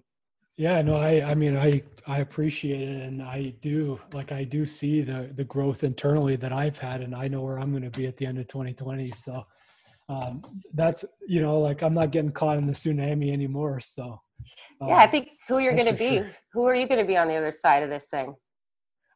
[0.57, 4.66] Yeah, no, I I mean I I appreciate it and I do like I do
[4.66, 7.97] see the the growth internally that I've had and I know where I'm going to
[7.97, 9.12] be at the end of 2020.
[9.12, 9.45] So
[10.10, 10.41] um,
[10.74, 13.80] that's you know like I'm not getting caught in the tsunami anymore.
[13.80, 14.20] So
[14.82, 16.18] yeah, I um, think who you're going to be.
[16.18, 16.32] Sure.
[16.53, 18.36] Who are you going to be on the other side of this thing?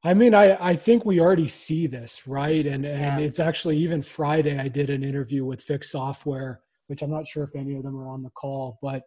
[0.03, 2.65] I mean, I, I think we already see this, right?
[2.65, 3.25] And and yeah.
[3.25, 7.43] it's actually even Friday I did an interview with Fiix Software, which I'm not sure
[7.43, 9.03] if any of them are on the call, but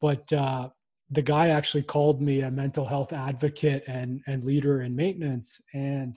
[0.00, 0.70] but uh,
[1.10, 5.60] the guy actually called me a mental health advocate and and leader in maintenance.
[5.74, 6.16] And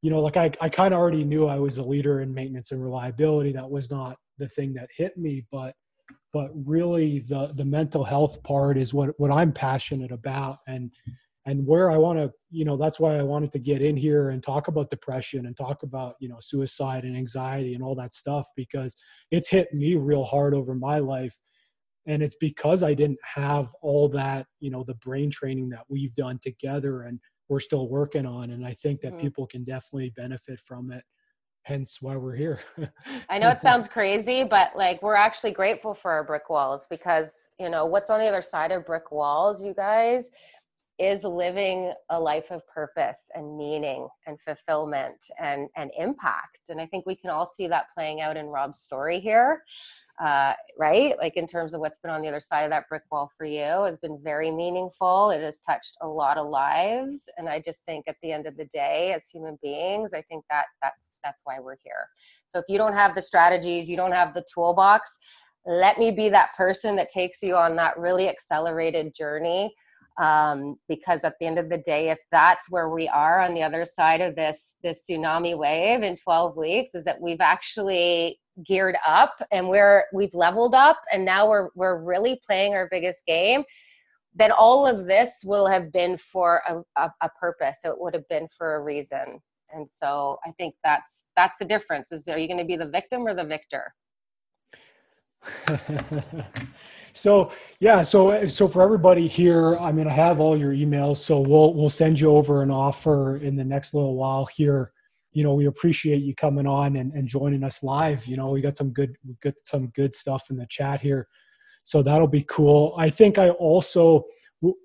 [0.00, 2.72] you know, like I, I kind of already knew I was a leader in maintenance
[2.72, 3.52] and reliability.
[3.52, 5.74] That was not the thing that hit me, but
[6.32, 10.58] but really the the mental health part is what what I'm passionate about.
[10.66, 10.90] And
[11.44, 14.30] and where I want to, you know, that's why I wanted to get in here
[14.30, 18.12] and talk about depression and talk about, you know, suicide and anxiety and all that
[18.12, 18.94] stuff because
[19.30, 21.36] it's hit me real hard over my life.
[22.06, 26.14] And it's because I didn't have all that, you know, the brain training that we've
[26.14, 27.18] done together and
[27.48, 28.50] we're still working on.
[28.50, 29.22] And I think that mm-hmm.
[29.22, 31.02] people can definitely benefit from it.
[31.64, 32.60] Hence why we're here.
[33.30, 37.50] I know it sounds crazy, but like we're actually grateful for our brick walls because,
[37.60, 40.30] you know, what's on the other side of brick walls, you guys,
[41.02, 46.60] is living a life of purpose and meaning and fulfillment and, and impact.
[46.68, 49.64] And I think we can all see that playing out in Rob's story here,
[50.22, 51.16] uh, right?
[51.18, 53.44] Like in terms of what's been on the other side of that brick wall for
[53.44, 55.30] you has been very meaningful.
[55.30, 57.28] It has touched a lot of lives.
[57.36, 60.44] And I just think at the end of the day, as human beings, I think
[60.50, 62.06] that that's that's why we're here.
[62.46, 65.18] So if you don't have the strategies, you don't have the toolbox,
[65.66, 69.74] let me be that person that takes you on that really accelerated journey
[70.20, 73.62] um, because at the end of the day if that's where we are on the
[73.62, 78.96] other side of this this tsunami wave in 12 weeks is that we've actually geared
[79.06, 83.64] up and we're we've leveled up and now we're we're really playing our biggest game
[84.34, 87.80] then all of this will have been for a, a, a purpose.
[87.84, 89.40] It would have been for a reason.
[89.74, 92.12] And so i think that's that's the difference.
[92.12, 93.94] Is are you going to be the victim or the victor
[97.12, 101.40] so yeah so so for everybody here i mean i have all your emails so
[101.40, 104.92] we'll we'll send you over an offer in the next little while here.
[105.32, 108.26] You know we appreciate you coming on and, and joining us live.
[108.26, 111.28] You know we got some good good some good stuff in the chat here.
[111.84, 112.94] So that'll be cool.
[112.98, 114.24] I think i also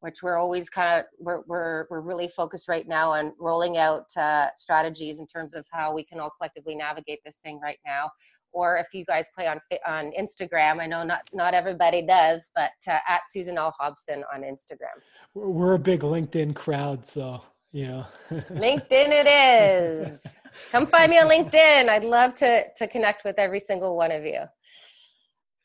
[0.00, 4.04] which we're always kind of we're, we're we're really focused right now on rolling out
[4.16, 8.10] uh, strategies in terms of how we can all collectively navigate this thing right now.
[8.54, 12.72] Or if you guys play on on Instagram, I know not not everybody does, but
[12.88, 14.96] uh, at Susan L Hobson on Instagram.
[15.34, 17.42] We're a big LinkedIn crowd, so
[17.72, 18.06] you know.
[18.32, 20.40] LinkedIn it is.
[20.70, 21.88] Come find me on LinkedIn.
[21.88, 24.44] I'd love to to connect with every single one of you.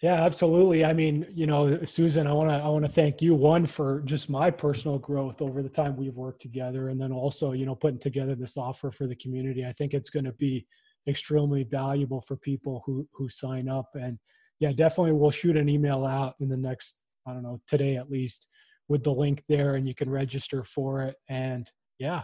[0.01, 0.85] Yeah, absolutely.
[0.85, 4.01] I mean, you know, Susan, I want to I want to thank you one for
[4.05, 7.75] just my personal growth over the time we've worked together and then also, you know,
[7.75, 9.65] putting together this offer for the community.
[9.65, 10.65] I think it's going to be
[11.07, 14.19] extremely valuable for people who who sign up and
[14.59, 16.95] yeah, definitely we'll shoot an email out in the next
[17.27, 18.47] I don't know, today at least
[18.87, 22.23] with the link there and you can register for it and yeah.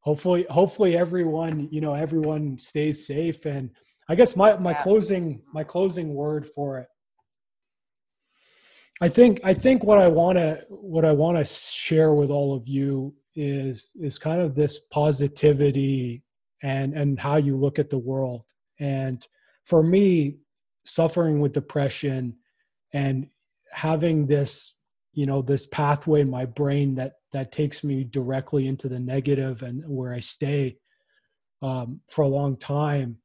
[0.00, 3.70] Hopefully hopefully everyone, you know, everyone stays safe and
[4.08, 4.82] I guess my my yeah.
[4.82, 6.88] closing my closing word for it.
[9.00, 12.54] I think I think what I want to what I want to share with all
[12.54, 16.22] of you is is kind of this positivity
[16.64, 18.44] and and how you look at the world.
[18.80, 19.24] And
[19.64, 20.38] for me,
[20.84, 22.36] suffering with depression
[22.92, 23.28] and
[23.70, 24.74] having this
[25.12, 29.62] you know this pathway in my brain that that takes me directly into the negative
[29.62, 30.78] and where I stay
[31.62, 33.18] um, for a long time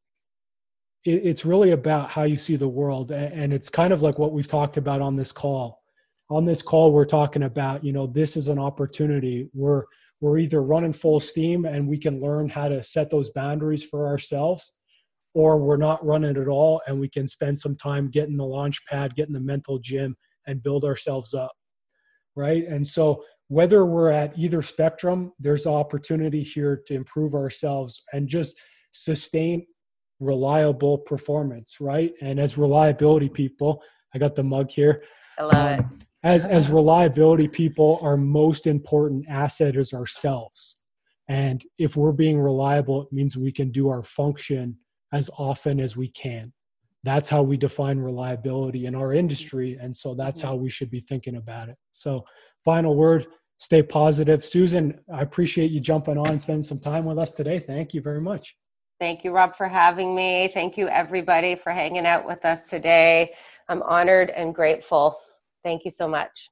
[1.05, 3.11] it, it's really about how you see the world.
[3.11, 5.81] And it's kind of like what we've talked about on this call.
[6.29, 9.49] On this call we're talking about you know this is an opportunity.
[9.53, 9.85] We're
[10.21, 14.07] we're either running full steam and we can learn how to set those boundaries for
[14.07, 14.73] ourselves
[15.33, 18.85] or we're not running at all and we can spend some time getting the launch
[18.85, 20.15] pad getting the mental gym
[20.47, 21.51] and build ourselves up
[22.35, 28.27] right and so whether we're at either spectrum there's opportunity here to improve ourselves and
[28.27, 28.57] just
[28.91, 29.65] sustain
[30.19, 32.13] reliable performance, right?
[32.21, 33.81] And as reliability people,
[34.13, 35.03] I got the mug here.
[35.37, 36.05] I love um, it.
[36.23, 40.79] As as reliability people, our most important asset is ourselves.
[41.29, 44.77] And if we're being reliable, it means we can do our function
[45.13, 46.51] as often as we can.
[47.03, 49.77] That's how we define reliability in our industry.
[49.79, 51.77] And so that's how we should be thinking about it.
[51.91, 52.25] So,
[52.65, 54.43] final word stay positive.
[54.43, 57.59] Susan, I appreciate you jumping on and spending some time with us today.
[57.59, 58.57] Thank you very much.
[58.99, 60.49] Thank you, Rob, for having me.
[60.53, 63.33] Thank you, everybody, for hanging out with us today.
[63.69, 65.15] I'm honored and grateful.
[65.63, 66.47] Thank you so much.